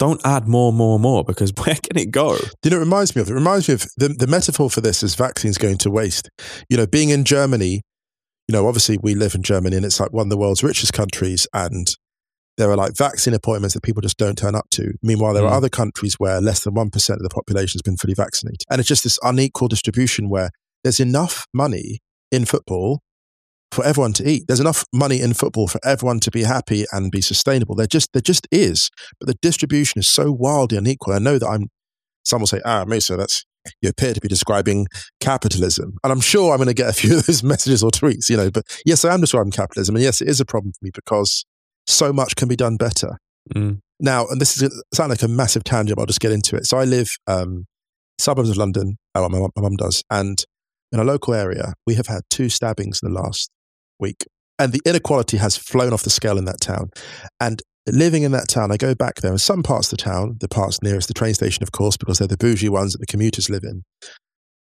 [0.05, 2.37] Don't add more, more, more because where can it go?
[2.63, 2.77] You know?
[2.77, 3.29] It reminds me of.
[3.29, 6.29] It reminds me of the the metaphor for this is vaccines going to waste.
[6.69, 7.81] You know, being in Germany.
[8.49, 10.91] You know, obviously we live in Germany and it's like one of the world's richest
[10.91, 11.87] countries, and
[12.57, 14.91] there are like vaccine appointments that people just don't turn up to.
[15.01, 15.51] Meanwhile, there Mm.
[15.51, 18.63] are other countries where less than 1% of the population has been fully vaccinated.
[18.69, 20.49] And it's just this unequal distribution where
[20.83, 21.99] there's enough money
[22.31, 22.99] in football
[23.73, 24.43] for everyone to eat.
[24.47, 27.75] There's enough money in football for everyone to be happy and be sustainable.
[27.75, 28.89] There just there just is.
[29.19, 31.13] But the distribution is so wildly unequal.
[31.13, 31.67] I know that I'm
[32.23, 33.43] some will say, ah, Musa, that's
[33.81, 34.87] you appear to be describing
[35.19, 35.97] capitalism.
[36.03, 38.37] And I'm sure I'm going to get a few of those messages or tweets, you
[38.37, 39.95] know, but yes, I am describing capitalism.
[39.95, 41.45] And yes, it is a problem for me because
[41.87, 43.17] so much can be done better.
[43.55, 43.79] Mm.
[43.99, 46.65] Now, and this is sound like a massive tangent, but I'll just get into it.
[46.65, 47.65] So I live um,
[48.19, 48.97] suburbs of London.
[49.15, 50.43] Oh, my mum does, and
[50.91, 53.49] in a local area, we have had two stabbings in the last
[54.03, 54.25] week,
[54.59, 56.91] and the inequality has flown off the scale in that town.
[57.39, 60.37] And living in that town, I go back there, and some parts of the town,
[60.39, 63.07] the parts nearest the train station, of course, because they're the bougie ones that the
[63.07, 63.83] commuters live in,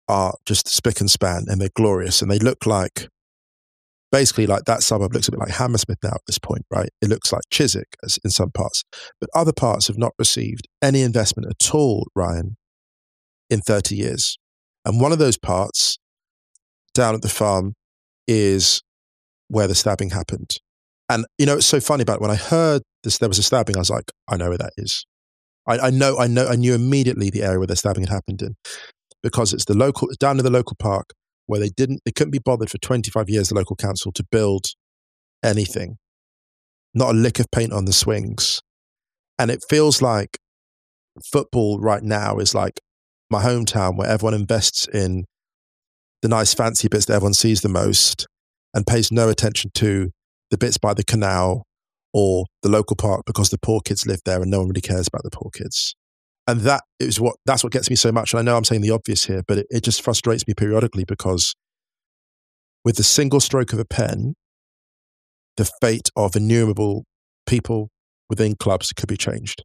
[0.08, 3.10] are just spick and span, and they're glorious, and they look like.
[4.12, 6.88] Basically, like that suburb looks a bit like Hammersmith now at this point, right?
[7.02, 8.84] It looks like Chiswick as in some parts
[9.20, 12.56] but other parts have not received any investment at all, Ryan,
[13.50, 14.38] in 30 years.
[14.86, 15.98] And one of those parts
[16.94, 17.74] down at the farm
[18.28, 18.82] is
[19.48, 20.58] where the stabbing happened.
[21.10, 22.22] And, you know, it's so funny about it.
[22.22, 24.74] when I heard this, there was a stabbing, I was like, I know where that
[24.78, 25.06] is.
[25.68, 28.42] I, I know, I know, I knew immediately the area where the stabbing had happened
[28.42, 28.56] in
[29.22, 31.12] because it's the local, down in the local park
[31.46, 34.66] where they didn't, they couldn't be bothered for 25 years, the local council, to build
[35.44, 35.98] anything.
[36.94, 38.62] Not a lick of paint on the swings.
[39.38, 40.40] And it feels like
[41.32, 42.80] football right now is like
[43.30, 45.26] my hometown where everyone invests in
[46.22, 48.28] the nice fancy bits that everyone sees the most
[48.76, 50.12] and pays no attention to
[50.52, 51.64] the bits by the canal
[52.14, 55.08] or the local park because the poor kids live there and no one really cares
[55.08, 55.96] about the poor kids.
[56.48, 58.34] And that is what that's what gets me so much.
[58.34, 61.06] And I know I'm saying the obvious here, but it, it just frustrates me periodically
[61.06, 61.56] because
[62.84, 64.36] with the single stroke of a pen,
[65.58, 67.06] the fate of innumerable
[67.48, 67.90] people
[68.30, 69.64] within clubs could be changed.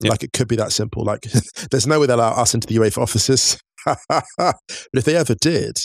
[0.00, 0.10] Yeah.
[0.10, 1.04] Like it could be that simple.
[1.04, 1.20] Like
[1.70, 3.60] there's no way they'll allow us into the UEFA offices.
[4.08, 4.56] but
[4.92, 5.76] if they ever did,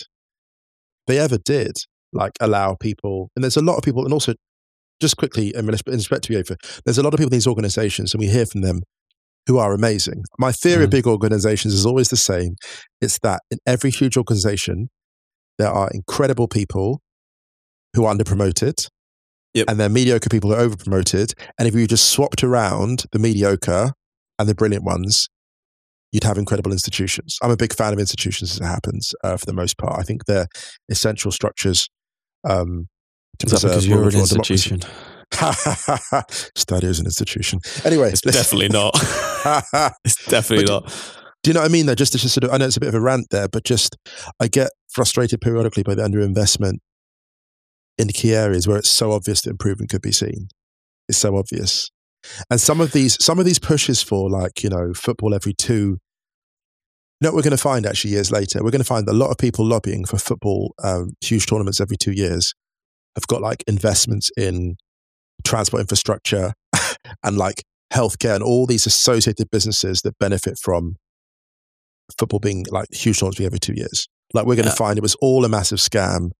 [1.07, 1.73] they ever did,
[2.13, 4.33] like allow people, and there's a lot of people, and also
[4.99, 6.55] just quickly in respect to UEFA,
[6.85, 8.81] there's a lot of people in these organizations, and we hear from them
[9.47, 10.23] who are amazing.
[10.39, 10.97] My theory of Mm.
[10.97, 12.55] big organizations is always the same.
[13.01, 14.87] It's that in every huge organization,
[15.57, 17.01] there are incredible people
[17.93, 18.87] who are underpromoted.
[19.53, 19.65] Yep.
[19.69, 21.33] And they're mediocre people who are overpromoted.
[21.59, 23.91] And if you just swapped around the mediocre
[24.39, 25.27] and the brilliant ones,
[26.11, 27.37] you'd have incredible institutions.
[27.41, 29.99] I'm a big fan of institutions as it happens uh, for the most part.
[29.99, 30.47] I think they're
[30.89, 31.87] essential structures
[32.43, 32.87] um,
[33.39, 34.75] to Is that because you're an of law, democracy.
[34.75, 34.79] institution?
[36.89, 37.59] Is an institution.
[37.85, 38.93] Anyway, It's definitely not.
[40.05, 41.19] It's definitely But- not.
[41.43, 41.87] Do you know what I mean?
[41.87, 43.65] Though, just to sort of, I know it's a bit of a rant there, but
[43.65, 43.97] just
[44.39, 46.75] I get frustrated periodically by the underinvestment
[47.97, 50.47] in key areas where it's so obvious that improvement could be seen.
[51.09, 51.91] It's so obvious,
[52.49, 55.97] and some of these, some of these pushes for like you know football every two.
[57.23, 58.61] You know what we're going to find actually years later?
[58.61, 61.79] We're going to find that a lot of people lobbying for football um, huge tournaments
[61.79, 62.53] every two years
[63.15, 64.75] have got like investments in
[65.45, 66.51] transport infrastructure
[67.23, 67.63] and like
[67.93, 70.97] healthcare and all these associated businesses that benefit from
[72.19, 74.09] football being like huge tournaments every two years.
[74.33, 74.75] Like we're going to Yeah.
[74.75, 76.31] find it was all a massive scam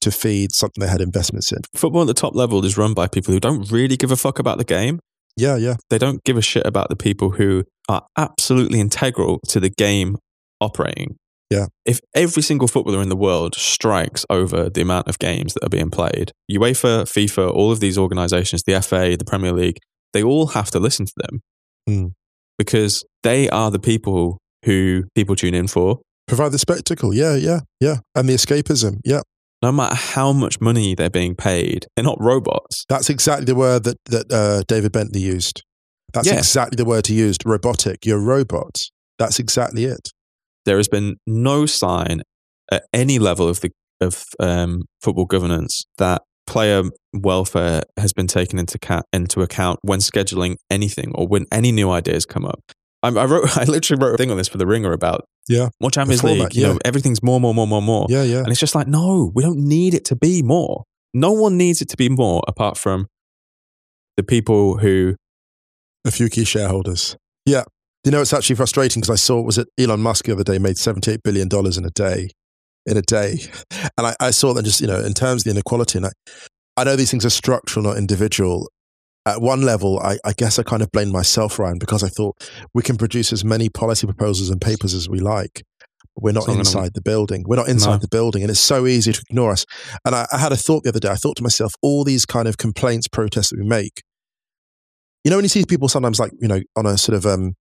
[0.00, 1.58] to feed something they had investments in.
[1.76, 4.40] Football at the top level is run by people who don't really give a fuck
[4.40, 4.98] about the game.
[5.36, 5.76] Yeah, yeah.
[5.90, 10.16] They don't give a shit about the people who are absolutely integral to the game
[10.64, 11.16] operating.
[11.50, 11.66] Yeah.
[11.84, 15.68] If every single footballer in the world strikes over the amount of games that are
[15.68, 19.78] being played, UEFA, FIFA, all of these organizations, the FA, the Premier League,
[20.12, 21.40] they all have to listen to them
[21.86, 22.06] Hmm.
[22.58, 26.00] because they are the people who people tune in for.
[26.26, 27.12] Provide the spectacle.
[27.14, 27.96] Yeah, yeah, yeah.
[28.14, 29.00] And the escapism.
[29.04, 29.20] Yeah.
[29.62, 32.84] No matter how much money they're being paid, they're not robots.
[32.88, 35.62] That's exactly the word that, that uh, David Bentley used.
[36.14, 36.38] That's Yeah.
[36.38, 37.42] exactly the word he used.
[37.44, 38.06] Robotic.
[38.06, 38.76] You're a robot.
[39.18, 40.10] That's exactly it.
[40.64, 42.22] There has been no sign
[42.72, 46.82] at any level of the of um, football governance that player
[47.14, 51.90] welfare has been taken into ca- into account when scheduling anything or when any new
[51.90, 52.60] ideas come up.
[53.02, 55.68] I, I wrote, I literally wrote a thing on this for the Ringer about Yeah.
[55.80, 56.36] more Champions The League.
[56.38, 56.78] format, you know, yeah.
[56.84, 58.06] everything's more, more, more, more, more.
[58.10, 58.38] Yeah, yeah.
[58.38, 60.84] And it's just like, no, we don't need it to be more.
[61.14, 63.06] No one needs it to be more apart from
[64.16, 65.14] the people who
[66.06, 67.16] A few key shareholders.
[67.46, 67.64] Yeah.
[68.04, 70.58] You know, it's actually frustrating because I saw, was it Elon Musk the other day
[70.58, 72.30] made $78 billion in a day,
[72.86, 73.38] in a day.
[73.96, 76.10] And I, I saw that just, you know, in terms of the inequality, and I,
[76.76, 78.68] I know these things are structural, not individual.
[79.26, 82.36] At one level, I, I guess I kind of blamed myself, Ryan, because I thought
[82.74, 85.62] we can produce as many policy proposals and papers as we like.
[86.14, 87.44] But we're not not gonna- inside the building.
[87.46, 87.98] We're not inside No.
[87.98, 88.42] the building.
[88.42, 89.64] And it's so easy to ignore us.
[90.04, 91.08] And I, I had a thought the other day.
[91.08, 94.02] I thought to myself, all these kind of complaints, protests that we make,
[95.24, 97.54] you know, when you see people sometimes like, you know, on a sort of, um,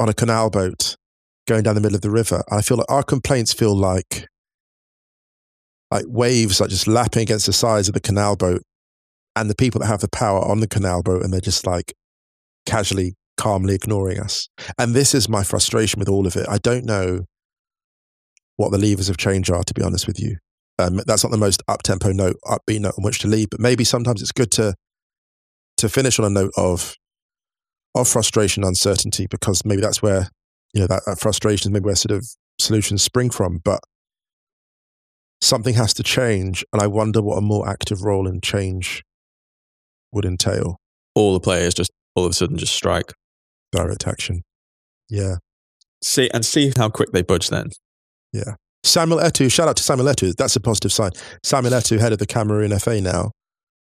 [0.00, 0.96] on a canal boat
[1.46, 4.26] going down the middle of the river, I feel like our complaints feel like,
[5.90, 8.62] like waves like just lapping against the sides of the canal boat
[9.36, 11.94] and the people that have the power on the canal boat and they're just like
[12.64, 14.48] casually, calmly ignoring us.
[14.78, 16.46] And this is my frustration with all of it.
[16.48, 17.24] I don't know
[18.56, 20.38] what the levers of change are, to be honest with you.
[20.78, 23.60] Um, that's not the most up tempo note, upbeat note on which to leave, but
[23.60, 24.74] maybe sometimes it's good to
[25.78, 26.96] to finish on a note of
[28.00, 30.28] of frustration, uncertainty, because maybe that's where
[30.72, 32.26] you know that, that frustration is maybe where sort of
[32.58, 33.58] solutions spring from.
[33.64, 33.80] But
[35.40, 39.02] something has to change, and I wonder what a more active role in change
[40.12, 40.78] would entail.
[41.14, 43.12] all the players just all of a sudden just strike.
[43.72, 44.42] Direct action.
[45.08, 45.36] Yeah.
[46.02, 47.70] See and see how quick they budge then.
[48.32, 48.54] Yeah.
[48.84, 50.34] Samuel Eto'o, shout out to Samuel Eto'o.
[50.36, 51.10] That's a positive sign.
[51.42, 53.32] Samuel Eto'o, head of the Cameroon FA now,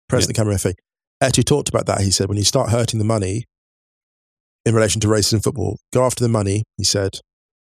[0.09, 0.75] president of the Cameroon FA.
[1.23, 2.03] Eto'o talked about that.
[2.03, 3.45] He said, when you start hurting the money
[4.67, 6.63] in relation to racism in football, go after the money.
[6.77, 7.19] He said,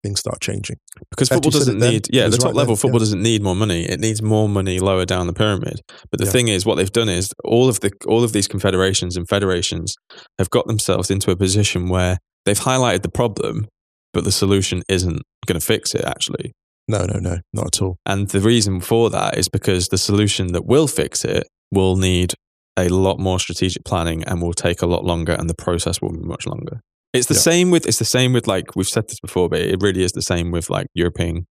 [0.03, 0.77] things start changing.
[1.11, 3.07] Because football doesn't need, yeah, the top right level then, football yeah.
[3.07, 3.85] doesn't need more money.
[3.85, 5.81] It needs more money lower down the pyramid.
[6.11, 6.33] But the Yeah.
[6.33, 9.95] thing is, what they've done is all of the all of these confederations and federations
[10.39, 13.67] have got themselves into a position where they've highlighted the problem,
[14.13, 16.53] but the solution isn't going to fix it actually.
[16.87, 17.97] No, no, no, not at all.
[18.05, 22.35] And the reason for that is because the solution that will fix it will need
[22.77, 26.13] a lot more strategic planning and will take a lot longer and the process will
[26.13, 26.81] be much longer.
[27.13, 27.41] It's the Yeah.
[27.41, 30.13] same with it's the same with like we've said this before, but it really is
[30.13, 31.47] the same with like European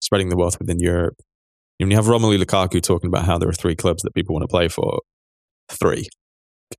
[0.00, 1.14] spreading the wealth within Europe.
[1.78, 4.44] When you have Romelu Lukaku talking about how there are three clubs that people want
[4.44, 5.00] to play for,
[5.68, 6.06] three.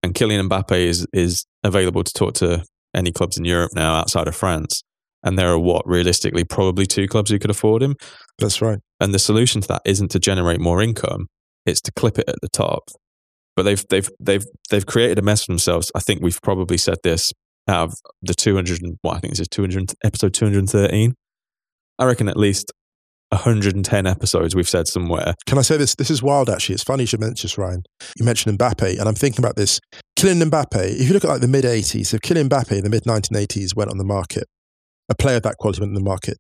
[0.02, 2.64] And Kylian Mbappe is is available to talk to
[2.96, 4.82] any clubs in Europe now outside of France.
[5.24, 7.96] And there are what realistically probably two clubs who could afford him.
[8.40, 8.80] That's right.
[9.00, 11.28] And the solution to that isn't to generate more income;
[11.66, 12.90] it's to clip it at the top.
[13.56, 15.92] But they've they've they've they've created a mess for themselves.
[15.96, 17.32] I think we've probably said this
[17.68, 18.82] out of the two hundred.
[18.82, 21.14] and What I think this is two hundred episode two hundred and thirteen.
[21.98, 22.72] I reckon at least
[23.34, 25.36] hundred and ten episodes we've said somewhere.
[25.46, 25.96] Can I say this?
[25.96, 26.76] This is wild, actually.
[26.76, 27.84] It's funny you should mention this, Ryan.
[28.18, 29.80] You mentioned Mbappe, and I'm thinking about this.
[30.18, 32.90] Kylian Mbappe, if you look at like the mid 80s, if Kylian Mbappe in the
[32.90, 34.46] mid 1980s went on the market,
[35.10, 36.38] a player of that quality went on the market,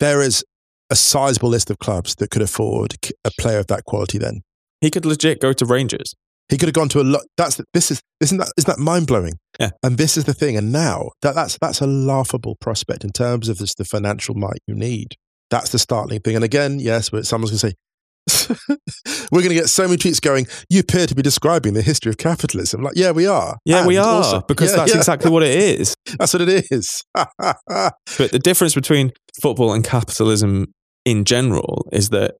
[0.00, 0.44] there is
[0.90, 2.94] a sizable list of clubs that could afford
[3.24, 4.40] a player of that quality then.
[4.80, 6.14] He could legit go to Rangers.
[6.48, 7.22] He could have gone to a lot.
[7.36, 9.34] That's this is isn't that isn't that mind blowing?
[9.60, 9.70] Yeah.
[9.82, 10.56] And this is the thing.
[10.56, 14.58] And now that that's that's a laughable prospect in terms of this, the financial might
[14.66, 15.16] you need.
[15.50, 16.36] That's the startling thing.
[16.36, 17.74] And again, yes, but someone's going to say,
[19.32, 20.46] we're going to get so many tweets going.
[20.68, 22.82] You appear to be describing the history of capitalism.
[22.82, 23.56] Like, yeah, we are.
[23.64, 25.94] Yeah, we are also- because Yeah, that's yeah, exactly what it is.
[26.18, 27.02] that's what it is.
[27.14, 30.66] But the difference between football and capitalism
[31.04, 32.36] in general is that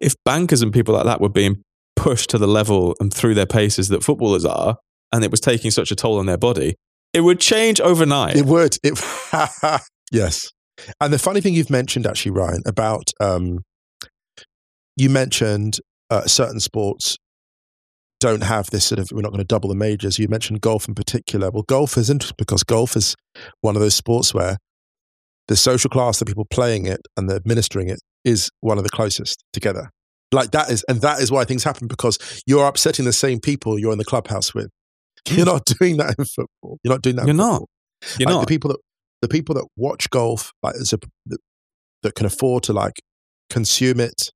[0.00, 1.62] if, bankers and people like that were being
[1.96, 4.76] pushed to the level and through their paces that footballers are,
[5.12, 6.74] and it was taking such a toll on their body,
[7.12, 8.36] it would change overnight.
[8.36, 8.76] It would.
[8.82, 8.98] It,
[10.12, 10.50] yes.
[11.00, 13.60] And the funny thing you've mentioned, actually, Ryan, about um,
[14.96, 15.78] you mentioned
[16.10, 17.18] uh, certain sports
[18.20, 20.18] don't have this sort of, we're not going to double the majors.
[20.18, 21.50] You mentioned golf in particular.
[21.50, 23.16] Well, golf is interesting because golf is
[23.62, 24.58] one of those sports where
[25.48, 28.90] the social class, the people playing it and the administering it is one of the
[28.90, 29.90] closest together.
[30.32, 33.78] Like that is, and that is why things happen because you're upsetting the same people
[33.78, 34.68] you're in the clubhouse with.
[35.28, 36.78] You're not doing that in football.
[36.82, 37.26] You're not doing that.
[37.26, 37.60] You're not.
[37.60, 37.68] football.
[38.18, 38.40] You're Like, not.
[38.42, 38.78] the people that
[39.20, 41.38] the people that watch golf like as a, that,
[42.02, 42.94] that can afford to like
[43.50, 44.30] consume it,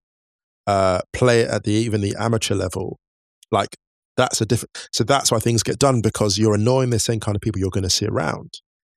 [0.67, 2.99] uh, play it at the even the amateur level,
[3.51, 3.77] like
[4.17, 4.89] that's a different.
[4.93, 7.71] So that's why things get done because you're annoying the same kind of people you're
[7.71, 8.51] going to see around.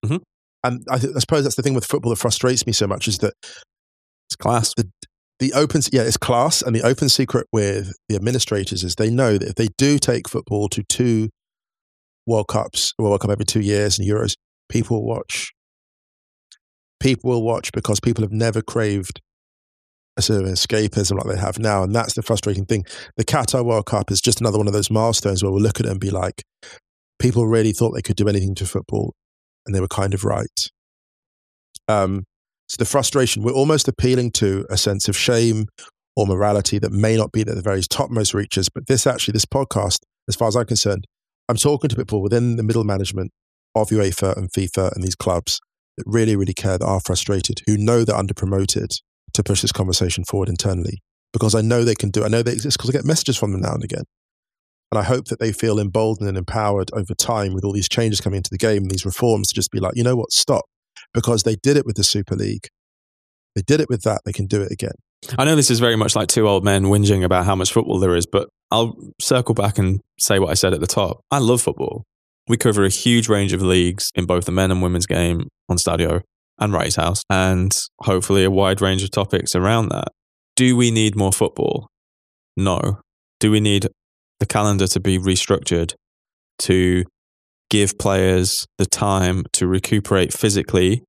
[0.06, 0.20] Mhm.
[0.64, 3.08] And I, th- I suppose that's the thing with football that frustrates me so much
[3.08, 3.34] is that
[4.40, 4.74] class.
[4.76, 4.90] the
[5.40, 9.38] the open yeah it's class and the open secret with the administrators is they know
[9.38, 11.30] that if they do take football to two
[12.30, 14.36] World Cups, World Cup every two years and Euros,
[14.70, 15.52] people will watch.
[17.00, 19.20] People will watch because people have never craved
[20.16, 22.86] a sort of escapism like they have now, and that's the frustrating thing.
[23.18, 25.86] The Qatar World Cup is just another one of those milestones where we'll look at
[25.86, 26.44] it and be like,
[27.20, 29.14] people really thought they could do anything to football,
[29.66, 30.48] and they were kind of right.
[31.88, 32.26] Um,
[32.70, 35.66] so the frustration, we're almost appealing to a sense of shame
[36.16, 38.70] or morality that may not be at the very topmost reaches.
[38.70, 41.06] But this actually, this podcast, as far as I'm concerned,
[41.48, 43.32] I'm talking to people within the middle management
[43.76, 45.60] of UEFA and FIFA and these clubs
[45.98, 48.92] that really, really care, that are frustrated, who know they're under promoted
[49.34, 51.02] to push this conversation forward internally.
[51.34, 52.24] Because I know they can do.
[52.24, 54.04] I know they exist because I get messages from them now and again.
[54.92, 58.22] And I hope that they feel emboldened and empowered over time with all these changes
[58.22, 60.66] coming into the game these reforms to just be like, you know what, stop.
[61.14, 62.68] Because they did it with the Super League.
[63.56, 64.22] They did it with that.
[64.26, 64.94] They can do it again.
[65.38, 68.00] I know this is very much like two old men whinging about how much football
[68.00, 71.22] there is, but I'll circle back and say what I said at the top.
[71.32, 72.04] I love football.
[72.48, 75.78] We cover a huge range of leagues in both the men and women's game on
[75.78, 76.22] Stadio
[76.58, 80.10] and Wrighty's House, and hopefully a wide range of topics around that.
[80.56, 81.88] Do we need more football?
[82.58, 83.00] No.
[83.40, 83.88] Do we need
[84.40, 85.94] the calendar to be restructured
[86.60, 87.06] to
[87.70, 91.04] give players the time to recuperate physically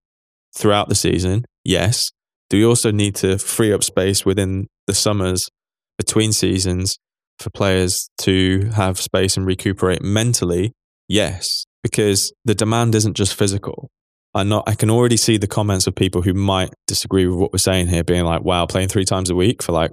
[0.56, 1.44] throughout the season?
[1.64, 2.10] Yes.
[2.48, 5.48] Do we also need to free up space within the summers
[5.96, 6.98] between seasons
[7.38, 10.72] for players to have space and recuperate mentally?
[11.08, 13.90] Yes, because the demand isn't just physical.
[14.34, 17.52] I not I can already see the comments of people who might disagree with what
[17.52, 19.90] we're saying here, being like, "Wow, playing three times a week for like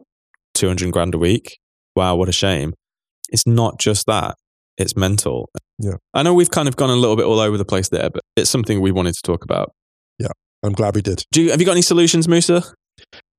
[0.53, 1.57] two hundred grand a week.
[1.95, 2.74] Wow, what a shame."
[3.30, 4.36] It's not just that;
[4.78, 5.49] it's mental.
[5.80, 5.93] Yeah.
[6.13, 8.21] I know we've kind of gone a little bit all over the place there, but
[8.36, 9.71] it's something we wanted to talk about.
[10.17, 10.30] Yeah.
[10.63, 11.23] I'm glad we did.
[11.32, 12.63] Do you, have you got any solutions, Musa?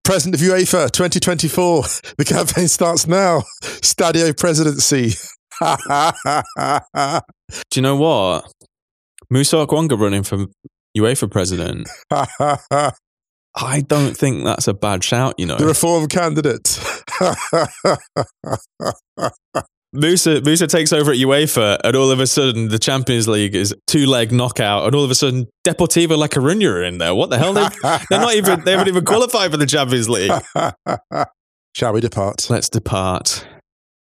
[0.05, 1.85] President of UEFA 2024.
[2.19, 3.43] The campaign starts now.
[3.63, 5.15] Stadio presidency.
[7.71, 8.51] Do you know what?
[9.31, 10.47] Musa Okwonga running for
[10.97, 11.89] UEFA president.
[12.11, 15.57] I don't think that's a bad shout, you know.
[15.57, 16.79] the reform candidate.
[19.99, 23.75] Musa, Musa takes over at UEFA, and all of a sudden the Champions League is
[23.87, 27.15] two leg knockout, and all of a sudden Deportivo La Coruña are in there.
[27.15, 27.53] What the hell?
[27.53, 27.69] They,
[28.09, 28.65] they're not even.
[28.65, 30.33] They haven't even qualified for the Champions League.
[31.75, 32.49] Shall we depart?
[32.49, 33.47] Let's depart.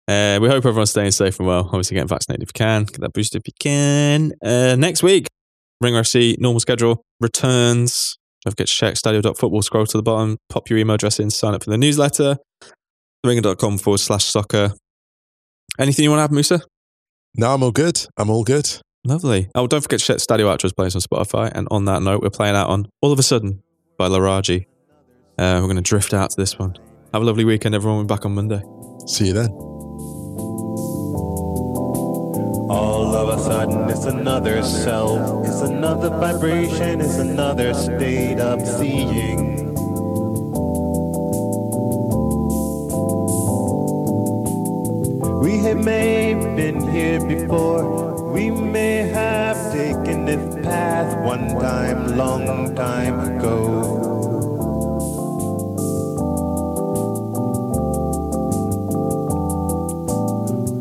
[0.07, 1.64] Uh, we hope everyone's staying safe and well.
[1.66, 2.84] Obviously, getting vaccinated if you can.
[2.84, 4.32] Get that booster if you can.
[4.45, 5.28] Uh, next week,
[5.80, 8.18] Ringer FC normal schedule returns.
[8.45, 9.62] Don't forget to check stadio.football.
[9.62, 12.36] Scroll to the bottom, pop your email address in, sign up for the newsletter.
[13.24, 14.74] Ringer.com forward slash soccer.
[15.79, 16.61] Anything you want to add, Musa?
[17.37, 18.07] No, I'm all good.
[18.16, 18.70] I'm all good.
[19.05, 19.49] Lovely.
[19.57, 21.51] Oh, don't forget to check Stadio Outros playing on Spotify.
[21.53, 23.62] And on that note, we're playing out on All of a Sudden
[23.99, 24.66] by Laraaji.
[25.37, 26.77] Uh, we're going to drift out to this one.
[27.12, 27.99] Have a lovely weekend, everyone.
[27.99, 28.62] We're back on Monday.
[29.07, 29.51] See you then.
[32.70, 39.74] All of a sudden, it's another self, it's another vibration, it's another state of seeing.
[45.45, 52.74] We may have been here before, we may have taken this path one time, long
[52.74, 53.84] time ago.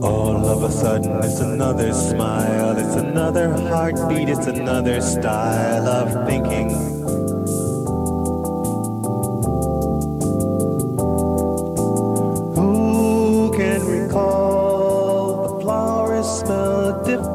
[0.01, 6.70] All of a sudden, it's another smile, it's another heartbeat, it's another style of thinking.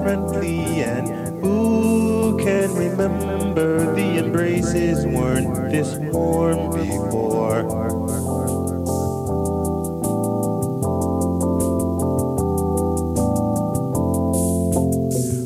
[0.08, 0.82] Differently?
[0.82, 7.58] And who can remember the embraces weren't this warm before?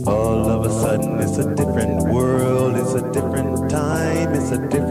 [0.07, 4.82] All of a sudden, it's a different world, it's a different time, it's a different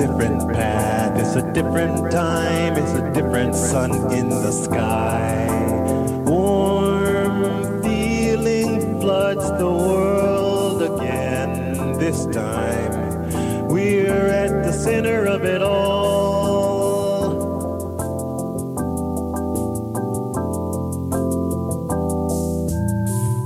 [0.00, 5.46] different path, it's a different time, it's a different sun in the sky.
[6.24, 13.68] Warm feeling floods the world again this time.
[13.68, 16.00] We're at the center of it all.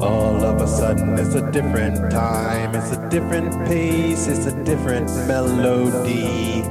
[0.01, 5.09] All of a sudden, it's a different time, it's a different pace, it's a different
[5.27, 6.63] melody.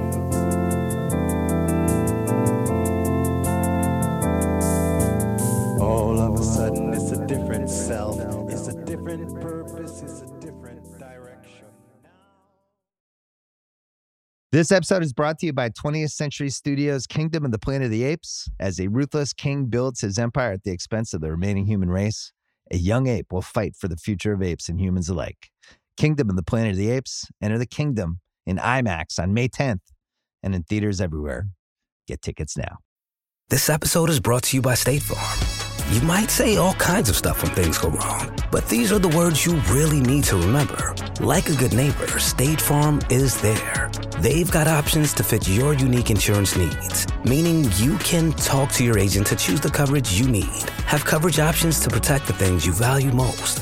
[5.82, 11.00] All of a sudden, it's a different self, it's a different purpose, it's a different
[11.00, 11.66] direction.
[14.52, 17.92] This episode is brought to you by 20th Century Studios' Kingdom of the Planet of
[17.92, 18.48] the Apes.
[18.60, 22.32] As a ruthless king builds his empire at the expense of the remaining human race,
[22.70, 25.50] a young ape will fight for the future of apes and humans alike.
[25.98, 27.26] Kingdom of the Planet of the Apes.
[27.42, 29.82] Enter the kingdom in IMAX on May 10th
[30.42, 31.48] and in theaters everywhere.
[32.08, 32.78] Get tickets now.
[33.50, 35.54] This episode is brought to you by State Farm.
[35.94, 39.10] You might say all kinds of stuff when things go wrong, but these are the
[39.10, 40.96] words you really need to remember.
[41.20, 43.92] Like a good neighbor, State Farm is there.
[44.20, 48.98] They've got options to fit your unique insurance needs, meaning you can talk to your
[48.98, 52.72] agent to choose the coverage you need, have coverage options to protect the things you
[52.74, 53.62] value most.